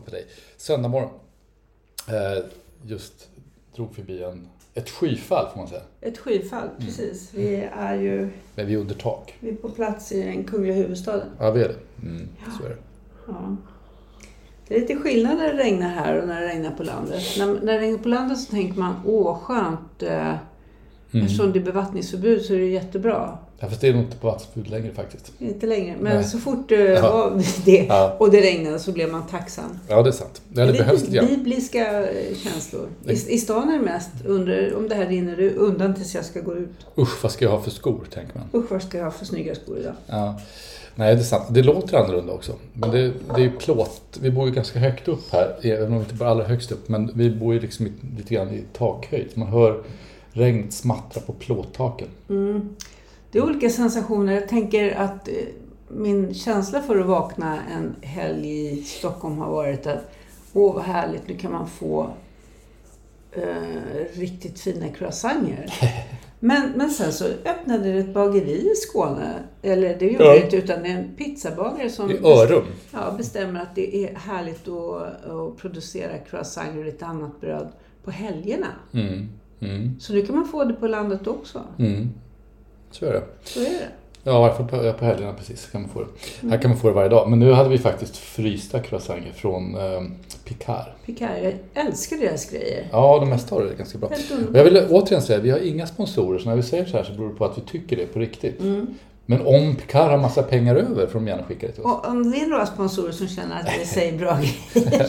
På 0.00 0.10
dig. 0.10 0.26
Söndag 0.56 0.88
morgon. 0.88 1.10
Eh, 2.08 2.44
just 2.82 3.28
drog 3.76 3.94
förbi 3.94 4.22
en, 4.22 4.48
ett 4.74 4.90
skyfall 4.90 5.48
får 5.50 5.58
man 5.58 5.68
säga. 5.68 5.82
Ett 6.00 6.18
skyfall, 6.18 6.68
precis. 6.78 7.34
Vi 7.34 7.68
är 7.76 7.94
ju 7.94 8.30
Men 8.54 8.66
vi 8.66 8.74
är 8.74 8.78
under 8.78 8.94
tak. 8.94 9.34
vi 9.40 9.48
är 9.50 9.54
på 9.54 9.68
plats 9.68 10.12
i 10.12 10.22
den 10.22 10.44
kungliga 10.44 10.74
huvudstaden. 10.74 11.28
Ja, 11.38 11.50
vi 11.50 11.62
är 11.62 11.68
det. 11.68 12.06
Mm, 12.06 12.28
så 12.58 12.64
är 12.64 12.68
det. 12.68 12.76
Ja. 13.26 13.56
Det 14.68 14.76
är 14.76 14.80
lite 14.80 14.96
skillnad 14.96 15.36
när 15.36 15.52
det 15.52 15.58
regnar 15.62 15.88
här 15.88 16.20
och 16.20 16.28
när 16.28 16.40
det 16.40 16.48
regnar 16.48 16.70
på 16.70 16.82
landet. 16.82 17.22
När, 17.38 17.46
när 17.46 17.72
det 17.72 17.78
regnar 17.78 17.98
på 17.98 18.08
landet 18.08 18.40
så 18.40 18.50
tänker 18.50 18.78
man, 18.78 18.94
åh 19.06 19.38
skönt. 19.38 20.02
Eh, 21.12 21.22
Eftersom 21.24 21.52
det 21.52 21.58
är 21.58 21.62
bevattningsförbud 21.64 22.42
så 22.42 22.54
är 22.54 22.58
det 22.58 22.66
jättebra. 22.66 23.38
Ja, 23.58 23.68
fast 23.68 23.80
det 23.80 23.88
är 23.88 23.92
nog 23.92 24.02
inte 24.02 24.16
på 24.16 24.26
vattenförbud 24.26 24.70
längre 24.70 24.92
faktiskt. 24.94 25.32
Inte 25.38 25.66
längre, 25.66 25.94
men 26.00 26.14
Nej. 26.16 26.24
så 26.24 26.38
fort 26.38 26.68
det 26.68 27.02
var 27.02 27.42
det 27.64 27.86
Ja. 27.88 28.16
och 28.18 28.30
det 28.30 28.40
regnade 28.40 28.78
så 28.78 28.92
blev 28.92 29.10
man 29.12 29.26
tacksam. 29.26 29.78
Ja, 29.88 30.02
det 30.02 30.08
är 30.10 30.12
sant. 30.12 30.42
Ja, 30.54 30.66
det 30.66 30.72
Det 30.72 30.78
behövs 30.78 31.00
lite 31.00 31.12
grann. 31.16 31.26
bibliska 31.26 32.10
eh, 32.10 32.34
känslor. 32.36 32.88
I, 33.06 33.12
I 33.12 33.38
stan 33.38 33.68
är 33.68 33.78
det 33.78 33.84
mest 33.84 34.10
under, 34.26 34.74
om 34.76 34.88
det 34.88 34.94
här 34.94 35.06
rinner 35.06 35.40
undan 35.56 35.94
tills 35.94 36.14
jag 36.14 36.24
ska 36.24 36.40
gå 36.40 36.54
ut. 36.54 36.86
Usch, 36.98 37.22
vad 37.22 37.32
ska 37.32 37.44
jag 37.44 37.52
ha 37.52 37.60
för 37.62 37.70
skor, 37.70 38.04
tänker 38.14 38.32
man. 38.38 38.62
Usch 38.62 38.70
vad 38.70 38.82
ska 38.82 38.98
jag 38.98 39.04
ha 39.04 39.10
för 39.10 39.24
snygga 39.26 39.54
skor 39.54 39.78
idag? 39.78 39.94
Ja. 40.06 40.40
Nej, 40.98 41.14
det 41.14 41.20
är 41.20 41.24
sant. 41.24 41.44
Det 41.50 41.62
låter 41.62 41.96
annorlunda 41.98 42.32
också. 42.32 42.52
Men 42.72 42.90
det, 42.90 42.98
det 43.08 43.34
är 43.34 43.38
ju 43.38 43.50
plåt. 43.50 44.18
Vi 44.20 44.30
bor 44.30 44.48
ju 44.48 44.54
ganska 44.54 44.78
högt 44.78 45.08
upp 45.08 45.32
här, 45.32 45.56
även 45.62 45.86
om 45.86 45.92
vi 45.94 45.98
inte 46.00 46.14
bor 46.14 46.26
allra 46.26 46.44
högst 46.44 46.72
upp. 46.72 46.88
Men 46.88 47.10
vi 47.14 47.30
bor 47.30 47.54
ju 47.54 47.60
liksom 47.60 47.88
lite 48.18 48.34
grann 48.34 48.48
i 48.50 48.62
takhöjd. 48.72 49.28
Man 49.34 49.48
hör 49.48 49.82
regnet 50.36 50.72
smattra 50.72 51.20
på 51.20 51.32
plåttaken. 51.32 52.08
Det 53.30 53.38
är 53.38 53.44
olika 53.44 53.70
sensationer. 53.70 54.32
Jag 54.32 54.48
tänker 54.48 54.96
att 54.96 55.28
eh, 55.28 55.34
min 55.88 56.34
känsla 56.34 56.82
för 56.82 56.98
att 56.98 57.06
vakna 57.06 57.58
en 57.72 57.94
helg 58.02 58.72
i 58.72 58.82
Stockholm 58.82 59.38
har 59.38 59.50
varit 59.50 59.86
att 59.86 60.10
åh 60.52 60.74
vad 60.74 60.84
härligt, 60.84 61.28
nu 61.28 61.36
kan 61.36 61.52
man 61.52 61.68
få 61.68 62.10
eh, 63.32 63.42
riktigt 64.12 64.60
fina 64.60 64.88
croissanter. 64.88 65.72
Men, 66.40 66.72
men 66.76 66.90
sen 66.90 67.12
så 67.12 67.24
öppnade 67.44 67.92
det 67.92 67.98
ett 67.98 68.14
bageri 68.14 68.70
i 68.72 68.74
Skåne. 68.76 69.34
Eller 69.62 69.98
det 69.98 70.06
gjorde 70.06 70.24
Ja. 70.24 70.30
det 70.32 70.44
inte, 70.44 70.56
utan 70.56 70.82
det 70.82 70.88
är 70.88 70.98
en 70.98 71.14
pizzabagare 71.16 71.90
som 71.90 72.10
Örum. 72.24 72.64
ja, 72.92 73.14
bestämmer 73.18 73.60
att 73.60 73.74
det 73.74 73.96
är 73.96 74.14
härligt 74.14 74.68
att, 74.68 75.24
att 75.30 75.56
producera 75.56 76.18
croissanter 76.18 76.78
och 76.78 76.84
lite 76.84 77.06
annat 77.06 77.40
bröd 77.40 77.68
på 78.04 78.10
helgerna. 78.10 78.66
Mm. 78.94 79.28
Mm. 79.60 80.00
Så 80.00 80.12
nu 80.12 80.26
kan 80.26 80.36
man 80.36 80.48
få 80.48 80.64
det 80.64 80.74
på 80.74 80.86
landet 80.86 81.26
också. 81.26 81.62
Mm. 81.78 82.10
Så 82.90 83.06
är 83.06 83.12
det. 83.12 83.22
Så 83.44 83.60
är 83.60 83.64
det. 83.64 83.88
Ja, 84.24 84.54
på, 84.58 84.92
på 84.92 85.04
helgerna 85.04 85.32
precis 85.32 85.66
kan 85.66 85.80
man 85.80 85.90
få 85.90 86.00
det. 86.00 86.48
Här 86.48 86.58
kan 86.62 86.70
man 86.70 86.78
få 86.80 86.88
det 86.88 86.94
varje 86.94 87.08
dag. 87.08 87.30
Men 87.30 87.38
nu 87.38 87.52
hade 87.52 87.68
vi 87.68 87.78
faktiskt 87.78 88.16
frysta 88.16 88.80
croissanter 88.80 89.32
från 89.32 89.74
eh, 89.74 90.02
Picard. 90.44 90.86
Picard, 91.06 91.30
jag 91.42 91.54
älskar 91.86 92.16
deras 92.16 92.50
grejer. 92.50 92.88
Ja, 92.92 93.18
de 93.20 93.28
mesta 93.30 93.54
har 93.54 93.62
det 93.62 93.74
ganska 93.74 93.98
bra. 93.98 94.08
Och 94.50 94.56
jag 94.56 94.64
vill 94.64 94.86
återigen 94.90 95.22
säga, 95.22 95.38
vi 95.38 95.50
har 95.50 95.58
inga 95.58 95.86
sponsorer, 95.86 96.38
så 96.38 96.48
när 96.48 96.56
vi 96.56 96.62
säger 96.62 96.84
så 96.84 96.96
här 96.96 97.04
så 97.04 97.12
beror 97.12 97.28
det 97.28 97.34
på 97.34 97.44
att 97.44 97.58
vi 97.58 97.62
tycker 97.62 97.96
det 97.96 98.06
på 98.06 98.18
riktigt. 98.18 98.60
Men 99.28 99.46
om 99.46 99.76
Picard 99.76 100.10
har 100.10 100.18
massa 100.18 100.42
pengar 100.42 100.76
över 100.76 101.06
får 101.06 101.18
de 101.18 101.28
gärna 101.28 101.42
skicka 101.42 101.66
det 101.66 101.72
till 101.72 101.82
oss. 101.82 101.92
Och 102.04 102.06
om 102.10 102.30
det 102.30 102.40
är 102.40 102.46
några 102.46 102.66
sponsorer 102.66 103.12
som 103.12 103.28
känner 103.28 103.60
att 103.60 103.78
vi 103.80 103.84
säger 103.86 104.18
bra 104.18 104.36
grejer. 104.38 105.06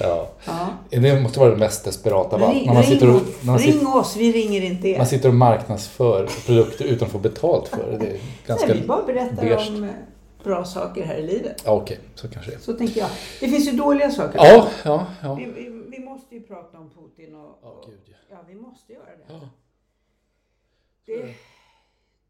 Ja. 0.00 0.28
Ja. 0.46 0.68
Det 0.90 1.20
måste 1.22 1.40
vara 1.40 1.50
det 1.50 1.56
mest 1.56 1.84
desperata 1.84 2.36
av 2.36 2.42
allt. 2.42 2.54
Ring, 2.54 2.66
När 2.66 2.74
man 2.74 2.82
sitter 2.84 3.08
och, 3.14 3.22
när 3.40 3.46
man 3.52 3.58
ring 3.58 3.72
sitter, 3.72 3.96
oss, 3.96 4.16
vi 4.16 4.32
ringer 4.32 4.60
inte 4.62 4.88
er. 4.88 4.98
man 4.98 5.06
sitter 5.06 5.28
och 5.28 5.34
marknadsför 5.34 6.28
produkter 6.46 6.84
utan 6.84 7.06
att 7.06 7.12
få 7.12 7.18
betalt 7.18 7.68
för 7.68 7.90
det. 7.92 7.98
Det 7.98 8.06
är 8.10 8.20
ganska 8.46 8.66
Nej, 8.66 8.80
vi 8.80 8.86
bara 8.86 9.02
berättar 9.06 9.36
beige. 9.42 9.68
om 9.68 9.84
eh, 9.84 9.90
bra 10.44 10.64
saker 10.64 11.04
här 11.04 11.14
i 11.16 11.22
livet. 11.26 11.62
Ja, 11.64 11.72
okej. 11.72 11.98
Så 12.14 12.28
kanske 12.28 12.50
det 12.50 12.56
är. 12.56 12.60
Så 12.60 12.72
tänker 12.72 13.00
jag. 13.00 13.08
Det 13.40 13.48
finns 13.48 13.68
ju 13.68 13.72
dåliga 13.72 14.10
saker. 14.10 14.38
Ja, 14.38 14.68
ja, 14.84 15.06
ja. 15.22 15.34
Vi, 15.34 15.44
vi, 15.44 15.82
vi 15.90 15.98
måste 16.04 16.34
ju 16.34 16.40
prata 16.42 16.78
om 16.78 16.90
Putin 16.90 17.34
och... 17.34 17.58
Ja, 17.62 17.68
och 17.68 17.90
gud, 17.90 18.00
ja. 18.06 18.16
ja, 18.30 18.36
vi 18.48 18.54
måste 18.54 18.92
göra 18.92 19.04
det. 19.04 19.34
Ja. 19.34 19.40
Det, 21.06 21.34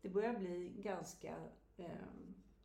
det 0.06 0.12
börjar 0.14 0.32
bli 0.32 0.72
ganska 0.76 1.34
eh, 1.76 1.84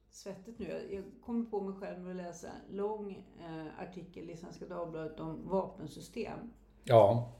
svettigt 0.10 0.60
nu. 0.60 0.68
Jag, 0.70 0.94
jag 0.94 1.04
kommer 1.26 1.46
på 1.46 1.62
mig 1.62 1.74
själv 1.80 2.00
med 2.00 2.12
att 2.12 2.16
läsa 2.16 2.48
en 2.48 2.78
lång 2.78 3.26
eh, 3.40 3.84
artikel 3.84 4.30
i 4.30 4.38
Svenska 4.38 4.66
Dagbladet 4.66 5.20
om 5.20 5.50
vapensystem. 5.50 6.40
Ja, 6.84 7.32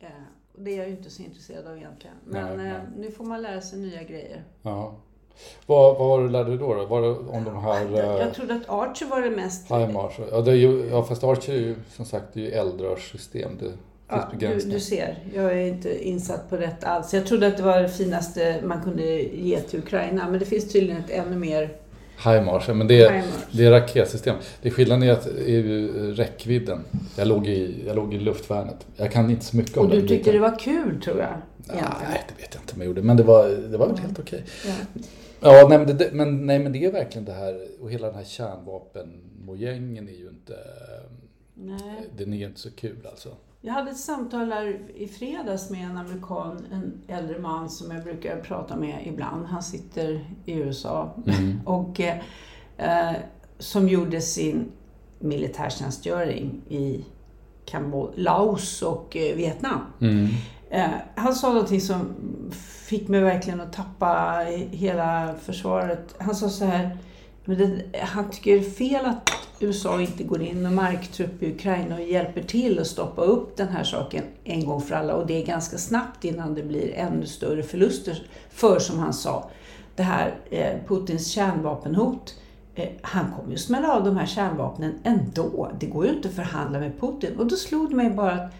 Eh, 0.00 0.08
och 0.54 0.62
det 0.62 0.70
är 0.70 0.78
jag 0.78 0.88
ju 0.88 0.96
inte 0.96 1.10
så 1.10 1.22
intresserad 1.22 1.66
av 1.66 1.76
egentligen. 1.76 2.16
Men 2.24 2.56
Nej, 2.56 2.66
eh, 2.66 2.72
nej. 2.72 2.82
nu 2.96 3.10
får 3.10 3.24
man 3.24 3.42
lära 3.42 3.60
sig 3.60 3.78
nya 3.78 4.02
grejer. 4.02 4.44
ja. 4.62 4.94
Vad, 5.66 5.98
vad 5.98 6.08
var 6.08 6.18
det 6.18 6.24
du 6.26 6.30
lärde 6.32 6.50
dig 6.50 6.58
då? 6.58 6.74
då? 6.74 6.86
Var 6.86 7.02
det 7.02 7.08
om 7.08 7.44
de 7.44 7.56
här... 7.56 7.90
Jag, 7.90 8.20
eh, 8.20 8.32
trodde 8.32 8.54
att 8.54 8.68
Archer 8.68 9.06
var 9.06 9.20
det 9.20 9.30
mest... 9.30 9.70
Ja, 9.70 10.40
det 10.40 10.50
är 10.50 10.54
ju, 10.54 10.86
ja, 10.86 11.02
fast 11.02 11.24
Archer 11.24 11.52
är 11.52 11.58
ju 11.58 11.76
som 11.88 12.04
sagt 12.04 12.34
det 12.34 12.40
är 12.40 12.44
ju 12.44 12.50
eldrörssystem. 12.50 13.50
Det 13.58 13.64
finns 13.64 13.78
Ja, 14.08 14.32
du, 14.38 14.58
du 14.58 14.80
ser, 14.80 15.18
jag 15.34 15.52
är 15.52 15.66
inte 15.66 16.08
insatt 16.08 16.50
på 16.50 16.56
detta 16.56 16.86
alls. 16.86 17.14
Jag 17.14 17.26
trodde 17.26 17.46
att 17.46 17.56
det 17.56 17.62
var 17.62 17.82
det 17.82 17.88
finaste 17.88 18.60
man 18.64 18.82
kunde 18.82 19.04
ge 19.22 19.60
till 19.60 19.78
Ukraina. 19.78 20.28
Men 20.30 20.38
det 20.38 20.46
finns 20.46 20.72
tydligen 20.72 21.04
ett 21.04 21.10
ännu 21.10 21.36
mer... 21.36 21.70
HIMARS, 22.24 22.68
men 22.68 22.86
det 22.86 23.02
är, 23.02 23.22
det 23.52 23.64
är 23.64 23.70
raketsystem. 23.70 24.36
Det 24.62 24.68
är 24.68 24.72
skillnaden 24.72 25.08
är, 25.08 25.12
att, 25.12 25.26
ju 25.46 25.88
räckvidden. 26.14 26.84
Jag 27.16 27.28
låg, 27.28 27.46
i, 27.46 27.84
jag 27.86 27.96
låg 27.96 28.14
i 28.14 28.18
luftvärnet. 28.18 28.86
Jag 28.96 29.12
kan 29.12 29.30
inte 29.30 29.44
så 29.44 29.56
mycket 29.56 29.76
om 29.76 29.86
Och 29.86 29.92
du 29.92 30.08
tyckte 30.08 30.32
det 30.32 30.38
var 30.38 30.58
kul 30.58 31.00
tror 31.02 31.18
jag. 31.18 31.34
Egentligen. 31.58 32.10
Nej, 32.10 32.24
det 32.28 32.42
vet 32.42 32.54
jag 32.54 32.62
inte 32.62 32.74
om 32.74 32.80
jag 32.80 32.86
gjorde. 32.86 33.02
Men 33.02 33.16
det 33.16 33.22
var, 33.22 33.48
det 33.48 33.78
var 33.78 33.88
väl 33.88 33.98
helt 33.98 34.18
okej. 34.18 34.44
Ja. 34.66 34.72
Ja, 35.40 35.66
nej 35.68 35.78
men, 35.78 35.96
det, 35.96 36.12
men, 36.12 36.46
nej 36.46 36.58
men 36.58 36.72
det 36.72 36.84
är 36.84 36.92
verkligen 36.92 37.24
det 37.24 37.32
här. 37.32 37.66
Och 37.80 37.90
hela 37.90 38.06
den 38.06 38.16
här 38.16 38.24
kärnvapenmojängen 38.24 40.08
är 40.08 40.12
ju 40.12 40.28
inte... 40.28 40.56
Nej. 41.54 42.08
Den 42.18 42.32
är 42.32 42.46
inte 42.46 42.60
så 42.60 42.70
kul 42.70 43.06
alltså. 43.10 43.28
Jag 43.66 43.72
hade 43.72 43.90
ett 43.90 43.96
samtal 43.96 44.52
här 44.52 44.78
i 44.94 45.08
fredags 45.08 45.70
med 45.70 45.84
en 45.84 45.98
amerikan, 45.98 46.66
en 46.72 47.02
äldre 47.08 47.38
man 47.38 47.70
som 47.70 47.90
jag 47.90 48.04
brukar 48.04 48.40
prata 48.40 48.76
med 48.76 49.06
ibland. 49.06 49.46
Han 49.46 49.62
sitter 49.62 50.24
i 50.44 50.52
USA 50.52 51.14
Mm. 51.26 51.60
och 51.66 52.00
eh, 52.00 53.14
som 53.58 53.88
gjorde 53.88 54.20
sin 54.20 54.72
militärtjänstgöring 55.18 56.62
i 56.68 57.04
Kambodja, 57.64 58.14
Laos 58.16 58.82
och 58.82 59.16
eh, 59.16 59.36
Vietnam. 59.36 59.80
Mm. 60.00 60.28
Eh, 60.70 60.90
han 61.14 61.34
sa 61.34 61.48
någonting 61.48 61.80
som 61.80 62.14
fick 62.86 63.08
mig 63.08 63.20
verkligen 63.20 63.60
att 63.60 63.72
tappa 63.72 64.44
hela 64.70 65.34
försvaret. 65.42 66.14
Han 66.18 66.34
sa 66.34 66.48
så 66.48 66.64
här, 66.64 66.98
men 67.44 67.58
det, 67.58 67.98
han 68.02 68.30
tycker 68.30 68.52
det 68.52 68.66
är 68.66 68.70
fel 68.70 69.06
att 69.06 69.30
USA 69.60 70.00
inte 70.00 70.24
går 70.24 70.42
in 70.42 70.62
med 70.62 70.72
marktrupp 70.72 71.42
i 71.42 71.52
Ukraina 71.52 71.94
och 71.94 72.02
hjälper 72.02 72.42
till 72.42 72.78
att 72.78 72.86
stoppa 72.86 73.22
upp 73.22 73.56
den 73.56 73.68
här 73.68 73.84
saken 73.84 74.24
en 74.44 74.66
gång 74.66 74.80
för 74.80 74.94
alla. 74.94 75.14
Och 75.14 75.26
det 75.26 75.42
är 75.42 75.46
ganska 75.46 75.78
snabbt 75.78 76.24
innan 76.24 76.54
det 76.54 76.62
blir 76.62 76.94
ännu 76.94 77.26
större 77.26 77.62
förluster. 77.62 78.26
För 78.50 78.78
som 78.78 78.98
han 78.98 79.12
sa, 79.12 79.50
det 79.96 80.02
här 80.02 80.34
eh, 80.50 80.74
Putins 80.88 81.26
kärnvapenhot 81.26 82.34
eh, 82.74 82.88
han 83.02 83.32
kommer 83.36 83.50
ju 83.50 83.58
smälla 83.58 83.92
av 83.92 84.04
de 84.04 84.16
här 84.16 84.26
kärnvapnen 84.26 84.98
ändå. 85.04 85.72
Det 85.80 85.86
går 85.86 86.06
ju 86.06 86.12
inte 86.12 86.28
att 86.28 86.34
förhandla 86.34 86.80
med 86.80 87.00
Putin. 87.00 87.36
Och 87.38 87.46
då 87.46 87.56
slog 87.56 87.90
det 87.90 87.96
mig 87.96 88.10
bara 88.10 88.32
att 88.32 88.52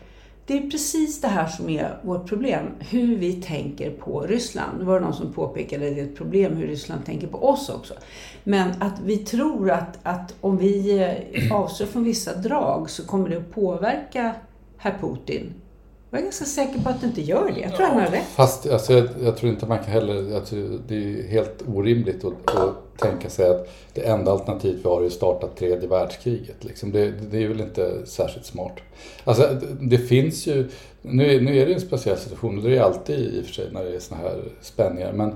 det 0.46 0.58
är 0.58 0.70
precis 0.70 1.20
det 1.20 1.28
här 1.28 1.46
som 1.46 1.68
är 1.68 1.98
vårt 2.02 2.28
problem. 2.28 2.66
Hur 2.78 3.16
vi 3.16 3.32
tänker 3.32 3.90
på 3.90 4.20
Ryssland. 4.20 4.78
Det 4.78 4.84
var 4.84 5.00
någon 5.00 5.14
som 5.14 5.32
påpekade 5.32 5.88
att 5.88 5.94
det 5.94 6.00
är 6.00 6.04
ett 6.04 6.16
problem 6.16 6.56
hur 6.56 6.66
Ryssland 6.66 7.06
tänker 7.06 7.26
på 7.26 7.48
oss 7.48 7.68
också. 7.68 7.94
Men 8.44 8.82
att 8.82 9.00
vi 9.04 9.16
tror 9.16 9.70
att, 9.70 9.98
att 10.02 10.34
om 10.40 10.58
vi 10.58 10.98
eh, 11.32 11.52
avstår 11.52 11.86
från 11.86 12.04
vissa 12.04 12.34
drag 12.34 12.90
så 12.90 13.06
kommer 13.06 13.28
det 13.28 13.36
att 13.36 13.54
påverka 13.54 14.34
herr 14.76 14.98
Putin. 15.00 15.54
Jag 16.10 16.20
är 16.20 16.24
ganska 16.24 16.44
säker 16.44 16.80
på 16.80 16.88
att 16.88 17.00
du 17.00 17.06
inte 17.06 17.20
gör 17.20 17.52
det. 17.52 17.60
Jag 17.60 17.70
tror 17.70 17.82
ja, 17.82 17.86
han 17.88 18.00
har 18.00 18.10
rätt. 18.10 18.24
Fast 18.24 18.66
alltså, 18.66 18.92
jag, 18.92 19.08
jag, 19.22 19.36
tror 19.36 19.52
inte 19.52 19.66
man 19.66 19.78
kan 19.78 19.86
heller... 19.86 20.40
Tror, 20.40 20.80
det 20.88 20.94
är 20.94 21.28
helt 21.28 21.62
orimligt 21.68 22.24
att, 22.24 22.56
att 22.56 22.98
tänka 22.98 23.30
sig 23.30 23.50
att 23.50 23.68
det 23.94 24.00
enda 24.00 24.32
alternativet 24.32 24.80
vi 24.84 24.88
har 24.88 25.02
är 25.02 25.06
att 25.06 25.12
starta 25.12 25.48
tredje 25.58 25.88
världskriget. 25.88 26.64
Liksom. 26.64 26.92
Det, 26.92 27.10
det, 27.10 27.44
är 27.44 27.48
väl 27.48 27.60
inte 27.60 28.06
särskilt 28.06 28.46
smart. 28.46 28.72
Alltså, 29.24 29.56
det 29.80 29.98
finns 29.98 30.46
ju... 30.46 30.68
Nu, 31.02 31.40
nu 31.40 31.58
är 31.58 31.66
det 31.66 31.74
en 31.74 31.80
speciell 31.80 32.18
situation 32.18 32.58
och 32.58 32.64
det 32.64 32.76
är 32.76 32.82
alltid 32.82 33.34
i 33.34 33.40
och 33.40 33.44
för 33.44 33.52
sig 33.52 33.68
när 33.72 33.84
det 33.84 33.96
är 33.96 34.00
såna 34.00 34.20
här 34.20 34.42
spänningar. 34.60 35.12
Men 35.12 35.34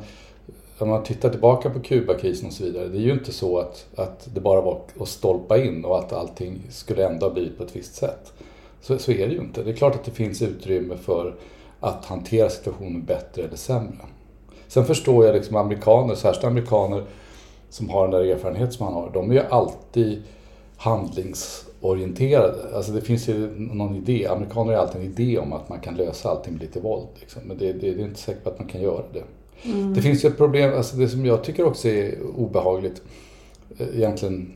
om 0.78 0.88
man 0.88 1.02
tittar 1.02 1.30
tillbaka 1.30 1.70
på 1.70 1.80
Kubakrisen 1.80 2.46
och 2.46 2.52
så 2.52 2.64
vidare. 2.64 2.88
Det 2.88 2.98
är 2.98 3.02
ju 3.02 3.12
inte 3.12 3.32
så 3.32 3.58
att, 3.58 3.86
att 3.96 4.28
det 4.34 4.40
bara 4.40 4.60
var 4.60 4.80
att 5.00 5.08
stolpa 5.08 5.58
in 5.58 5.84
och 5.84 5.98
att 5.98 6.12
allting 6.12 6.62
skulle 6.70 7.06
ändå 7.06 7.26
ha 7.26 7.32
blivit 7.32 7.58
på 7.58 7.64
ett 7.64 7.76
visst 7.76 7.94
sätt. 7.94 8.32
Så, 8.80 8.98
så 8.98 9.12
är 9.12 9.28
det 9.28 9.34
ju 9.34 9.40
inte. 9.40 9.62
Det 9.62 9.70
är 9.70 9.74
klart 9.74 9.94
att 9.94 10.04
det 10.04 10.10
finns 10.10 10.42
utrymme 10.42 10.96
för 10.96 11.34
att 11.80 12.04
hantera 12.04 12.48
situationen 12.48 13.04
bättre 13.04 13.42
eller 13.42 13.56
sämre. 13.56 14.06
Sen 14.68 14.84
förstår 14.84 15.26
jag 15.26 15.34
liksom 15.34 15.56
amerikaner, 15.56 16.14
särskilt 16.14 16.44
amerikaner 16.44 17.04
som 17.70 17.88
har 17.88 18.08
den 18.08 18.10
där 18.10 18.34
erfarenhet 18.34 18.72
som 18.72 18.86
han 18.86 18.94
har, 18.94 19.10
de 19.14 19.30
är 19.30 19.34
ju 19.34 19.40
alltid 19.40 20.22
handlingsorienterade. 20.76 22.76
Alltså 22.76 22.92
det 22.92 23.00
finns 23.00 23.28
ju 23.28 23.58
någon 23.58 23.96
idé, 23.96 24.26
amerikaner 24.26 24.72
har 24.72 24.80
alltid 24.80 25.00
en 25.00 25.06
idé 25.06 25.38
om 25.38 25.52
att 25.52 25.68
man 25.68 25.80
kan 25.80 25.94
lösa 25.94 26.30
allting 26.30 26.52
med 26.52 26.62
lite 26.62 26.80
våld. 26.80 27.08
Liksom. 27.20 27.42
Men 27.44 27.58
det, 27.58 27.72
det, 27.72 27.90
det, 27.90 28.02
är 28.02 28.06
inte 28.06 28.20
säkert 28.20 28.46
att 28.46 28.58
man 28.58 28.68
kan 28.68 28.82
göra 28.82 29.02
det. 29.12 29.22
Mm. 29.70 29.94
Det 29.94 30.02
finns 30.02 30.24
ju 30.24 30.28
ett 30.28 30.36
problem, 30.36 30.76
alltså 30.76 30.96
det 30.96 31.08
som 31.08 31.26
jag 31.26 31.44
tycker 31.44 31.64
också 31.64 31.88
är 31.88 32.18
obehagligt, 32.36 33.02
eh, 33.78 33.96
egentligen 33.96 34.52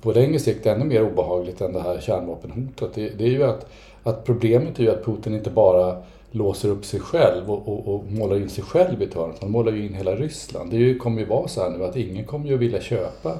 på 0.00 0.12
längre 0.12 0.38
sikt 0.38 0.66
ännu 0.66 0.84
mer 0.84 1.02
obehagligt 1.02 1.60
än 1.60 1.72
det 1.72 1.80
här 1.80 2.00
kärnvapenhotet. 2.00 2.94
Det, 2.94 3.08
det 3.08 3.24
är 3.24 3.30
ju 3.30 3.44
att, 3.44 3.66
att 4.02 4.24
problemet 4.24 4.78
är 4.78 4.82
ju 4.82 4.90
att 4.90 5.04
Putin 5.04 5.34
inte 5.34 5.50
bara 5.50 5.96
låser 6.30 6.68
upp 6.68 6.84
sig 6.84 7.00
själv 7.00 7.50
och, 7.50 7.68
och, 7.68 7.94
och 7.94 8.12
målar 8.12 8.36
in 8.36 8.48
sig 8.48 8.64
själv 8.64 9.02
i 9.02 9.04
ett 9.04 9.14
hörn. 9.14 9.32
Han 9.40 9.50
målar 9.50 9.72
ju 9.72 9.86
in 9.86 9.94
hela 9.94 10.14
Ryssland. 10.14 10.70
Det 10.70 10.94
kommer 10.94 11.20
ju 11.20 11.26
vara 11.26 11.48
så 11.48 11.60
här 11.60 11.70
nu 11.70 11.84
att 11.84 11.96
ingen 11.96 12.24
kommer 12.24 12.48
ju 12.48 12.56
vilja 12.56 12.80
köpa 12.80 13.36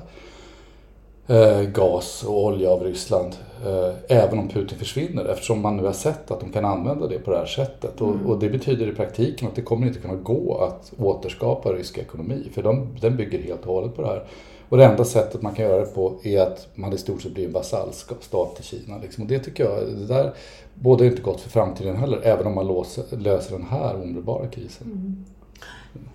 eh, 1.27 1.63
gas 1.63 2.25
och 2.25 2.45
olja 2.45 2.71
av 2.71 2.83
Ryssland 2.83 3.37
eh, 3.67 4.19
även 4.19 4.39
om 4.39 4.49
Putin 4.49 4.79
försvinner 4.79 5.25
eftersom 5.25 5.61
man 5.61 5.77
nu 5.77 5.83
har 5.83 5.93
sett 5.93 6.31
att 6.31 6.41
de 6.41 6.53
kan 6.53 6.65
använda 6.65 7.07
det 7.07 7.19
på 7.19 7.31
det 7.31 7.39
här 7.39 7.47
sättet. 7.47 8.01
Mm. 8.01 8.13
Och, 8.13 8.31
och, 8.31 8.39
det 8.39 8.49
betyder 8.49 8.89
i 8.89 8.93
praktiken 8.93 9.49
att 9.49 9.55
det 9.55 9.63
kommer 9.63 9.87
inte 9.87 10.01
kunna 10.01 10.15
gå 10.15 10.59
att 10.59 10.93
återskapa 10.99 11.73
rysk 11.73 11.99
ekonomi 11.99 12.49
för 12.55 12.63
de, 12.63 12.97
den 13.01 13.17
bygger 13.17 13.43
helt 13.43 13.67
och 13.67 13.75
hållet 13.75 13.97
på 13.97 14.03
det 14.03 14.09
här. 14.09 14.25
Och 14.69 14.77
det 14.77 14.85
enda 14.85 15.05
sättet 15.05 15.43
man 15.43 15.55
kan 15.55 15.65
göra 15.65 15.81
det 15.81 15.87
på 15.87 16.21
är 16.23 16.41
att 16.41 16.69
man 16.75 16.93
i 16.93 16.99
stort 16.99 17.23
sett 17.23 17.35
blir 17.35 17.45
en 17.45 17.53
vasallstat 17.53 18.57
till 18.57 18.65
Kina. 18.65 18.99
Liksom. 18.99 19.23
Och 19.23 19.29
det 19.29 19.39
tycker 19.39 19.65
jag, 19.65 19.87
det 19.87 20.07
där 20.07 20.33
bådar 20.75 21.05
inte 21.05 21.23
gott 21.23 21.41
för 21.41 21.51
framtiden 21.51 21.97
heller, 21.97 22.21
även 22.23 22.47
om 22.47 22.55
man 22.55 22.67
låser, 22.67 23.05
löser 23.17 23.53
den 23.53 23.67
här 23.67 23.95
omedelbara 23.95 24.47
krisen. 24.47 24.87
Mm. 24.87 25.25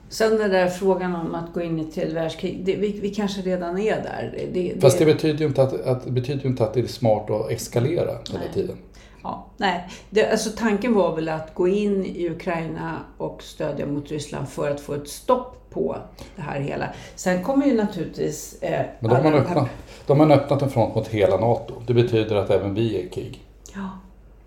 Sen 0.10 0.38
den 0.38 0.50
där 0.50 0.68
frågan 0.68 1.16
om 1.16 1.36
att 1.36 1.54
gå 1.54 1.62
in 1.62 1.80
i 1.80 1.84
tredje 1.86 2.14
världskrig, 2.14 2.62
det, 2.66 2.76
vi, 2.76 3.00
vi, 3.02 3.10
kanske 3.10 3.42
redan 3.42 3.78
är 3.78 3.96
där. 3.96 4.34
Det, 4.38 4.74
det, 4.74 4.82
Fast 4.82 5.00
det 5.00 5.06
betyder 5.06 5.40
ju 5.40 5.46
inte 5.46 5.64
att, 5.64 5.82
att, 5.82 6.06
det 6.06 6.12
betyder 6.12 6.46
inte 6.46 6.64
att 6.64 6.74
det 6.74 6.80
är 6.80 6.88
smart 6.88 7.30
att 7.30 7.52
eskalera 7.52 8.12
hela 8.32 8.54
tiden. 8.54 8.78
Ja, 9.24 9.46
nej. 9.58 9.90
Det, 10.10 10.32
alltså 10.32 10.50
tanken 10.58 10.94
var 10.94 11.16
väl 11.16 11.30
att 11.30 11.54
gå 11.54 11.68
in 11.68 12.06
i 12.06 12.30
Ukraina 12.30 12.98
och 13.18 13.44
stödja 13.44 13.86
mot 13.86 14.12
Ryssland 14.12 14.50
för 14.50 14.72
att 14.72 14.82
få 14.82 14.94
ett 14.94 15.10
stopp 15.10 15.58
på 15.70 15.98
det 16.36 16.42
här 16.42 16.60
hela. 16.60 16.90
Sen 17.16 17.44
kommer 17.44 17.66
ju 17.66 17.78
naturligtvis... 17.78 18.62
Eh, 18.62 18.86
Men 19.00 19.10
de 19.10 19.16
har, 19.16 19.34
öppnat, 19.34 19.70
de 20.08 20.20
har 20.20 20.32
öppnat 20.32 20.62
en 20.62 20.70
front 20.70 20.96
mot 20.96 21.08
hela 21.08 21.38
NATO. 21.38 21.74
Det 21.88 21.94
betyder 21.94 22.36
att 22.36 22.50
även 22.50 22.74
vi 22.74 22.96
är 22.96 23.00
i 23.00 23.10
krig. 23.10 23.46
Ja. 23.76 23.90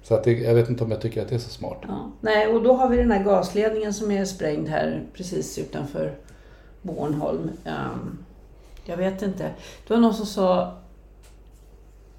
Så 0.03 0.15
att 0.15 0.25
det, 0.25 0.33
jag 0.33 0.55
vet 0.55 0.69
inte 0.69 0.85
om 0.85 0.91
jag 0.91 1.01
tycker 1.01 1.23
att 1.23 1.29
det 1.29 1.35
är 1.35 1.39
så 1.39 1.51
smart. 1.51 1.79
Ja. 1.89 2.11
Nej, 2.21 2.47
och 2.47 2.63
då 2.63 2.73
har 2.73 2.89
vi 2.89 2.97
den 2.97 3.11
här 3.11 3.25
gasledningen 3.25 3.95
som 3.95 4.11
är 4.11 4.25
sprängd 4.25 4.69
här 4.69 5.03
precis 5.15 5.59
utanför 5.59 6.15
Bornholm. 6.83 7.51
Um, 7.65 8.25
jag 8.85 8.97
vet 8.97 9.23
inte. 9.23 9.51
Det 9.87 9.95
var 9.95 10.01
någon 10.01 10.15
som 10.15 10.27
sa, 10.27 10.73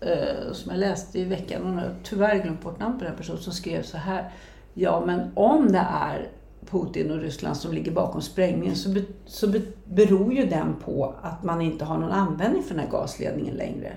eh, 0.02 0.54
som 0.54 0.72
jag 0.72 0.80
läste 0.80 1.20
i 1.20 1.24
veckan, 1.24 1.62
och 1.62 1.70
jag 1.70 1.76
har 1.76 1.96
tyvärr 2.04 2.44
glömt 2.44 2.62
bort 2.62 2.80
namnet 2.80 3.00
på 3.00 3.06
den 3.06 3.16
personen, 3.16 3.42
som 3.42 3.54
skrev 3.54 3.84
så 3.84 3.98
här. 3.98 4.32
Ja, 4.74 5.04
men 5.06 5.32
om 5.36 5.72
det 5.72 5.88
är 5.92 6.30
Putin 6.70 7.12
och 7.12 7.20
Ryssland 7.20 7.58
som 7.58 7.74
ligger 7.74 7.92
bakom 7.92 8.22
sprängningen 8.22 8.76
så, 8.76 8.90
be, 8.90 9.02
så 9.26 9.48
be, 9.48 9.62
beror 9.86 10.34
ju 10.34 10.46
den 10.46 10.76
på 10.86 11.16
att 11.22 11.44
man 11.44 11.62
inte 11.62 11.86
har 11.86 11.98
någon 11.98 12.12
användning 12.12 12.64
för 12.64 12.76
den 12.76 12.84
här 12.84 12.92
gasledningen 12.92 13.56
längre. 13.56 13.94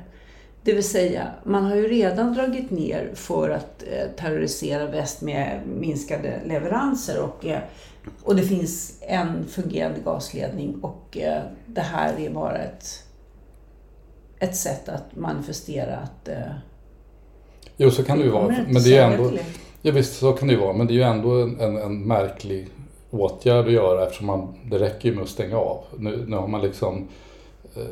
Det 0.62 0.72
vill 0.72 0.88
säga, 0.88 1.28
man 1.44 1.64
har 1.64 1.76
ju 1.76 1.88
redan 1.88 2.34
dragit 2.34 2.70
ner 2.70 3.10
för 3.14 3.50
att 3.50 3.82
eh, 3.82 4.10
terrorisera 4.16 4.86
väst 4.86 5.22
med 5.22 5.60
minskade 5.66 6.40
leveranser 6.44 7.22
och, 7.22 7.46
eh, 7.46 7.60
och 8.22 8.36
det 8.36 8.42
finns 8.42 8.98
en 9.00 9.46
fungerande 9.46 10.00
gasledning 10.04 10.80
och 10.82 11.18
eh, 11.18 11.42
det 11.66 11.80
här 11.80 12.20
är 12.20 12.30
bara 12.30 12.58
ett, 12.58 13.04
ett 14.40 14.56
sätt 14.56 14.88
att 14.88 15.16
manifestera 15.16 15.96
att 15.96 16.28
eh, 16.28 16.36
Jo, 17.76 17.90
så 17.90 18.04
kan 18.04 18.18
det 18.18 18.24
ju 18.24 18.30
vara. 18.30 18.46
Men 18.68 18.82
det 18.82 18.96
är 18.96 19.10
ändå, 19.10 19.30
Ja 19.82 19.92
visst, 19.92 20.18
så 20.18 20.32
kan 20.32 20.48
det 20.48 20.54
ju 20.54 20.60
vara. 20.60 20.72
Men 20.72 20.86
det 20.86 20.92
är 20.92 20.94
ju 20.94 21.02
ändå 21.02 21.30
en, 21.30 21.60
en, 21.60 21.76
en 21.76 22.02
märklig 22.02 22.68
åtgärd 23.10 23.66
att 23.66 23.72
göra 23.72 24.02
eftersom 24.02 24.26
man, 24.26 24.54
det 24.70 24.78
räcker 24.78 25.08
ju 25.08 25.14
med 25.14 25.24
att 25.24 25.28
stänga 25.28 25.58
av. 25.58 25.84
Nu, 25.98 26.24
nu 26.26 26.36
har 26.36 26.48
man 26.48 26.62
liksom 26.62 27.08
eh, 27.76 27.82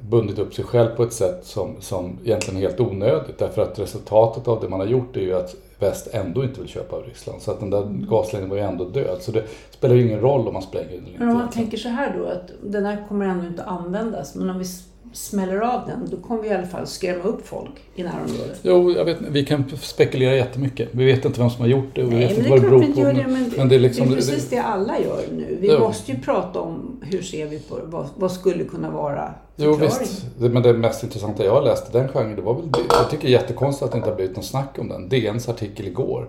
bundit 0.00 0.38
upp 0.38 0.54
sig 0.54 0.64
själv 0.64 0.88
på 0.96 1.02
ett 1.02 1.12
sätt 1.12 1.40
som, 1.42 1.76
som 1.80 2.18
egentligen 2.24 2.56
är 2.56 2.68
helt 2.68 2.80
onödigt. 2.80 3.38
Därför 3.38 3.62
att 3.62 3.78
resultatet 3.78 4.48
av 4.48 4.60
det 4.60 4.68
man 4.68 4.80
har 4.80 4.86
gjort 4.86 5.16
är 5.16 5.20
ju 5.20 5.34
att 5.34 5.54
väst 5.78 6.08
ändå 6.12 6.44
inte 6.44 6.60
vill 6.60 6.68
köpa 6.68 6.96
av 6.96 7.02
Ryssland. 7.02 7.42
Så 7.42 7.50
att 7.50 7.60
den 7.60 7.70
där 7.70 7.82
mm. 7.82 8.06
gasledningen 8.08 8.50
var 8.50 8.56
ju 8.56 8.62
ändå 8.62 8.84
död. 8.84 9.18
Så 9.20 9.32
det 9.32 9.44
spelar 9.70 9.94
ju 9.94 10.06
ingen 10.06 10.20
roll 10.20 10.48
om 10.48 10.52
man 10.52 10.62
spränger 10.62 10.88
den 10.88 10.98
eller 10.98 11.08
inte. 11.08 11.18
Men 11.18 11.28
om 11.28 11.38
man 11.38 11.50
tänker 11.50 11.76
så 11.76 11.88
här 11.88 12.18
då, 12.18 12.26
att 12.26 12.50
den 12.62 12.84
här 12.84 13.04
kommer 13.08 13.26
ändå 13.26 13.46
inte 13.46 13.64
användas. 13.64 14.34
Men 14.34 14.50
om 14.50 14.58
vi 14.58 14.64
smäller 15.12 15.60
av 15.60 15.86
den, 15.86 16.08
då 16.10 16.16
kommer 16.16 16.42
vi 16.42 16.48
i 16.48 16.52
alla 16.52 16.66
fall 16.66 16.86
skrämma 16.86 17.22
upp 17.22 17.46
folk 17.46 17.70
i 17.94 18.02
närområdet. 18.02 18.60
Jo, 18.62 18.92
jag 18.92 19.04
vet, 19.04 19.18
vi 19.30 19.44
kan 19.44 19.64
spekulera 19.80 20.36
jättemycket. 20.36 20.88
Vi 20.92 21.04
vet 21.04 21.24
inte 21.24 21.40
vem 21.40 21.50
som 21.50 21.60
har 21.60 21.68
gjort 21.68 21.94
det 21.94 22.04
och 22.04 22.12
vi 22.12 22.16
Nej, 22.16 22.28
vet 22.28 22.38
inte 22.38 22.50
vad 22.50 22.62
det 22.62 22.68
beror 22.68 22.80
på. 22.80 23.00
Det, 23.00 23.26
men, 23.26 23.52
men 23.56 23.68
det, 23.68 23.74
är 23.74 23.78
liksom, 23.78 24.06
det 24.06 24.12
är 24.12 24.16
precis 24.16 24.48
det 24.48 24.58
alla 24.58 25.00
gör 25.00 25.22
nu. 25.32 25.58
Vi 25.60 25.68
jo. 25.68 25.78
måste 25.78 26.12
ju 26.12 26.18
prata 26.18 26.60
om 26.60 27.00
hur 27.02 27.22
ser 27.22 27.46
vi 27.46 27.58
på 27.58 27.78
vad, 27.84 28.08
vad 28.16 28.32
skulle 28.32 28.64
kunna 28.64 28.90
vara 28.90 29.34
Jo 29.56 29.74
visst, 29.74 30.26
men 30.38 30.62
det 30.62 30.72
mest 30.72 31.02
intressanta 31.02 31.44
jag 31.44 31.52
har 31.52 31.62
läst 31.62 31.88
i 31.88 31.92
den 31.92 32.08
genren, 32.08 32.36
det 32.36 32.42
var 32.42 32.54
väl. 32.54 32.68
Jag 32.88 33.10
tycker 33.10 33.22
det 33.22 33.34
är 33.34 33.40
jättekonstigt 33.40 33.84
att 33.84 33.92
det 33.92 33.98
inte 33.98 34.10
har 34.10 34.16
blivit 34.16 34.36
någon 34.36 34.44
snack 34.44 34.78
om 34.78 34.88
den. 34.88 35.08
DNs 35.08 35.48
artikel 35.48 35.86
igår 35.86 36.28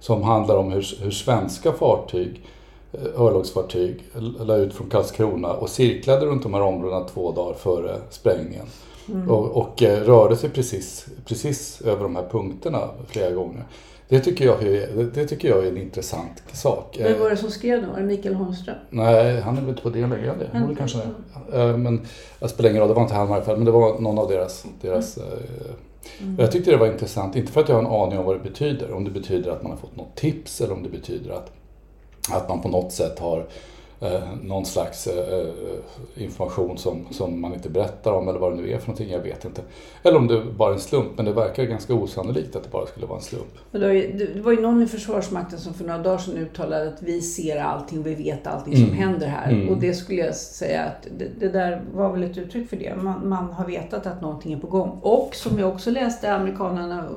som 0.00 0.22
handlar 0.22 0.56
om 0.56 0.72
hur, 0.72 1.02
hur 1.02 1.10
svenska 1.10 1.72
fartyg 1.72 2.42
örlogsfartyg 3.16 4.04
la 4.38 4.56
ut 4.56 4.74
från 4.74 4.88
Karlskrona 4.90 5.52
och 5.52 5.68
cirklade 5.68 6.26
runt 6.26 6.42
de 6.42 6.54
här 6.54 6.60
områdena 6.60 7.04
två 7.04 7.32
dagar 7.32 7.54
före 7.54 7.96
sprängningen. 8.10 8.66
Mm. 9.08 9.30
Och, 9.30 9.56
och, 9.56 9.82
eh, 9.82 10.00
rörde 10.00 10.36
sig 10.36 10.50
precis, 10.50 11.06
precis 11.24 11.80
över 11.80 12.02
de 12.02 12.16
här 12.16 12.28
punkterna 12.30 12.88
flera 13.08 13.30
gånger. 13.30 13.64
Det 14.08 14.20
tycker, 14.20 14.44
jag 14.44 14.62
är, 14.62 15.10
det 15.14 15.26
tycker 15.26 15.48
jag 15.48 15.64
är 15.64 15.68
en 15.68 15.76
intressant 15.76 16.42
sak. 16.52 16.96
Vem 17.00 17.20
var 17.20 17.30
det 17.30 17.36
som 17.36 17.50
skrev 17.50 17.82
då? 17.82 17.88
Var 17.88 18.00
det 18.00 18.06
Mikael 18.06 18.34
Holmström? 18.34 18.76
Nej, 18.90 19.40
han 19.40 19.56
är 19.56 19.60
väl 19.60 19.70
inte 19.70 19.82
på 19.82 19.90
det 19.90 20.00
längre. 20.00 20.34
Det 20.38 20.58
mm. 20.58 20.76
kanske 20.76 20.98
det. 21.50 21.62
Eh, 21.62 21.76
men 21.76 22.00
det 22.40 22.48
spelar 22.48 22.70
ingen 22.70 22.80
roll, 22.80 22.88
det 22.88 22.94
var 22.94 23.02
inte 23.02 23.14
han 23.14 23.28
i 23.28 23.32
alla 23.32 23.44
fall. 23.44 23.56
Men 23.56 23.64
det 23.64 23.70
var 23.70 24.00
någon 24.00 24.18
av 24.18 24.28
deras... 24.28 24.66
deras 24.80 25.18
mm. 25.18 25.28
Mm. 26.20 26.36
Jag 26.38 26.52
tyckte 26.52 26.70
det 26.70 26.76
var 26.76 26.86
intressant, 26.86 27.36
inte 27.36 27.52
för 27.52 27.60
att 27.60 27.68
jag 27.68 27.76
har 27.76 27.82
en 27.82 27.90
aning 28.02 28.18
om 28.18 28.24
vad 28.24 28.36
det 28.36 28.42
betyder. 28.42 28.92
Om 28.92 29.04
det 29.04 29.10
betyder 29.10 29.50
att 29.50 29.62
man 29.62 29.72
har 29.72 29.78
fått 29.78 29.96
något 29.96 30.14
tips 30.14 30.60
eller 30.60 30.74
om 30.74 30.82
det 30.82 30.88
betyder 30.88 31.30
att 31.30 31.52
att 32.32 32.48
man 32.48 32.62
på 32.62 32.68
något 32.68 32.92
sätt 32.92 33.18
har, 33.18 33.46
eh, 34.00 34.20
någon 34.42 34.64
slags 34.64 35.06
eh, 35.06 35.46
information 36.14 36.78
som, 36.78 37.06
som 37.10 37.40
man 37.40 37.54
inte 37.54 37.68
berättar 37.68 38.12
om 38.12 38.28
eller 38.28 38.38
vad 38.38 38.52
det 38.52 38.56
nu 38.56 38.72
är 38.72 38.78
för 38.78 38.88
någonting, 38.88 39.10
jag 39.10 39.20
vet 39.20 39.44
inte. 39.44 39.62
Eller 40.02 40.18
om 40.18 40.26
det 40.26 40.42
bara 40.56 40.70
är 40.70 40.74
en 40.74 40.80
slump, 40.80 41.10
men 41.16 41.24
det 41.24 41.32
verkar 41.32 41.64
ganska 41.64 41.94
osannolikt 41.94 42.56
att 42.56 42.62
det 42.62 42.70
bara 42.70 42.86
skulle 42.86 43.06
vara 43.06 43.18
en 43.18 43.24
slump. 43.24 43.58
Det 43.70 44.40
var 44.40 44.52
ju 44.52 44.60
någon 44.60 44.82
i 44.82 44.86
Försvarsmakten 44.86 45.58
som 45.58 45.74
för 45.74 45.84
några 45.84 46.02
dagar 46.02 46.18
sedan 46.18 46.36
uttalade 46.36 46.88
att 46.88 47.02
vi 47.02 47.20
ser 47.20 47.60
allting, 47.60 48.02
vi 48.02 48.14
vet 48.14 48.46
allting 48.46 48.76
som 48.76 48.84
mm. 48.84 48.96
händer 48.96 49.26
här. 49.26 49.52
Mm. 49.52 49.68
Och 49.68 49.76
det 49.76 49.94
skulle 49.94 50.20
jag 50.20 50.34
säga 50.34 50.84
att 50.84 51.08
det, 51.18 51.28
det, 51.38 51.48
där 51.48 51.82
var 51.94 52.12
väl 52.12 52.22
ett 52.22 52.38
uttryck 52.38 52.70
för 52.70 52.76
det. 52.76 52.96
Man, 52.96 53.28
man, 53.28 53.52
har 53.52 53.66
vetat 53.66 54.06
att 54.06 54.20
någonting 54.22 54.52
är 54.52 54.58
på 54.58 54.66
gång. 54.66 54.98
Och 55.02 55.34
som 55.34 55.58
jag 55.58 55.68
också 55.68 55.90
läste, 55.90 56.34
amerikanerna 56.34 57.08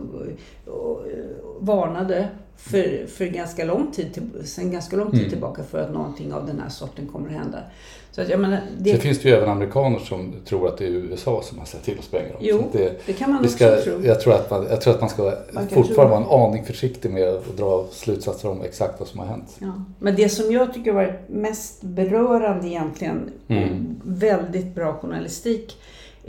varnade 1.59 2.27
för, 2.59 3.07
för 3.07 3.25
ganska 3.25 3.65
lång 3.65 3.91
tid, 3.91 4.13
till, 4.13 4.23
sen 4.43 4.71
ganska 4.71 4.95
lång 4.95 5.11
tid 5.11 5.19
mm. 5.19 5.29
tillbaka 5.29 5.63
för 5.63 5.79
att 5.79 5.93
någonting 5.93 6.33
av 6.33 6.47
den 6.47 6.59
här 6.59 6.69
sorten 6.69 7.07
kommer 7.07 7.27
att 7.27 7.35
hända. 7.35 7.59
Så 8.11 8.21
att 8.21 8.29
jag 8.29 8.39
menar, 8.39 8.59
det... 8.77 8.91
Sen 8.91 8.99
finns 8.99 9.19
det 9.19 9.29
ju 9.29 9.35
även 9.35 9.49
amerikaner 9.49 9.99
som 9.99 10.33
tror 10.45 10.67
att 10.67 10.77
det 10.77 10.85
är 10.85 10.89
USA 10.89 11.41
som 11.43 11.59
har 11.59 11.65
sett 11.65 11.83
till 11.83 11.99
att 11.99 12.05
spränga 12.05 12.27
dem. 12.27 12.37
Jo, 12.39 12.69
det, 12.71 13.01
det, 13.05 13.13
kan 13.13 13.31
man 13.31 13.39
också 13.39 13.55
ska, 13.55 13.81
tro. 13.81 14.01
Jag 14.03 14.21
tror 14.21 14.33
att 14.33 14.51
man, 14.51 14.67
jag 14.69 14.81
tror 14.81 14.93
att 14.93 15.01
man 15.01 15.09
ska 15.09 15.33
man 15.51 15.67
fortfarande 15.67 16.15
vara 16.15 16.23
en 16.23 16.49
aning 16.49 16.65
försiktig 16.65 17.11
med 17.11 17.29
att 17.29 17.57
dra 17.57 17.85
slutsatser 17.91 18.49
om 18.49 18.61
exakt 18.61 18.99
vad 18.99 19.07
som 19.07 19.19
har 19.19 19.27
hänt. 19.27 19.57
Ja. 19.59 19.83
Men 19.99 20.15
det 20.15 20.29
som 20.29 20.51
jag 20.51 20.73
tycker 20.73 20.91
var 20.91 21.21
mest 21.27 21.81
berörande 21.81 22.67
egentligen, 22.67 23.31
mm. 23.47 24.01
väldigt 24.03 24.75
bra 24.75 24.93
journalistik, 24.93 25.77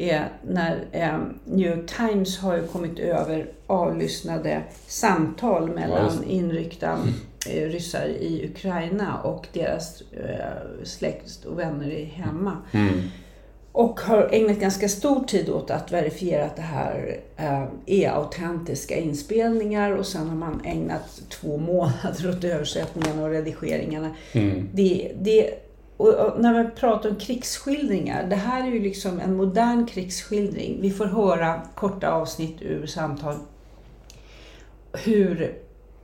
är 0.00 0.28
när 0.42 0.84
eh, 0.92 1.18
New 1.44 1.78
York 1.78 1.90
Times 1.96 2.38
har 2.38 2.58
kommit 2.58 2.98
över 2.98 3.46
avlyssnade 3.66 4.62
samtal 4.86 5.70
mellan 5.70 6.12
ja, 6.22 6.30
inryckta 6.30 6.98
eh, 7.48 7.62
ryssar 7.62 8.06
i 8.06 8.50
Ukraina 8.52 9.20
och 9.22 9.46
deras 9.52 10.00
eh, 10.00 10.84
släkt 10.84 11.44
och 11.44 11.58
vänner 11.58 12.04
hemma. 12.04 12.56
Mm. 12.72 13.00
Och 13.72 14.00
har 14.00 14.28
ägnat 14.32 14.60
ganska 14.60 14.88
stor 14.88 15.24
tid 15.24 15.48
åt 15.48 15.70
att 15.70 15.92
verifiera 15.92 16.44
att 16.44 16.56
det 16.56 16.62
här 16.62 17.20
eh, 17.36 17.64
är 17.86 18.10
autentiska 18.10 18.96
inspelningar 18.96 19.90
och 19.90 20.06
sen 20.06 20.28
har 20.28 20.36
man 20.36 20.60
ägnat 20.64 21.22
två 21.28 21.56
månader 21.56 22.30
åt 22.30 22.44
översättningarna 22.44 23.22
och 23.22 23.30
redigeringarna. 23.30 24.10
Mm. 24.32 24.68
Det, 24.72 25.12
det 25.20 25.54
och, 26.00 26.40
när 26.40 26.64
vi 26.64 26.70
pratar 26.70 27.10
om 27.10 27.16
krigsskildringar, 27.16 28.26
det 28.26 28.36
här 28.36 28.66
är 28.66 28.72
ju 28.72 28.80
liksom 28.80 29.20
en 29.20 29.36
modern 29.36 29.86
krigsskildring. 29.86 30.78
Vi 30.80 30.90
får 30.90 31.04
höra 31.04 31.62
korta 31.74 32.10
avsnitt 32.10 32.62
ur 32.62 32.86
samtal 32.86 33.34
hur, 34.92 35.58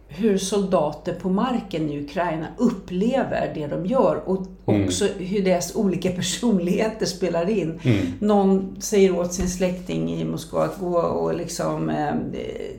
hur 0.08 0.38
soldater 0.38 1.14
på 1.14 1.28
marken 1.28 1.90
i 1.90 2.00
Ukraina 2.00 2.46
upplever 2.58 3.52
det 3.54 3.66
de 3.66 3.86
gör 3.86 4.22
och 4.28 4.46
mm. 4.66 4.84
också 4.84 5.06
hur 5.18 5.44
deras 5.44 5.76
olika 5.76 6.10
personligheter 6.16 7.06
spelar 7.06 7.48
in. 7.48 7.80
Mm. 7.82 8.06
Någon 8.20 8.76
säger 8.80 9.18
åt 9.18 9.34
sin 9.34 9.48
släkting 9.48 10.14
i 10.14 10.24
Moskva 10.24 10.64
att 10.64 10.80
gå 10.80 10.98
och 10.98 11.34
liksom 11.34 11.90
eh, 11.90 12.14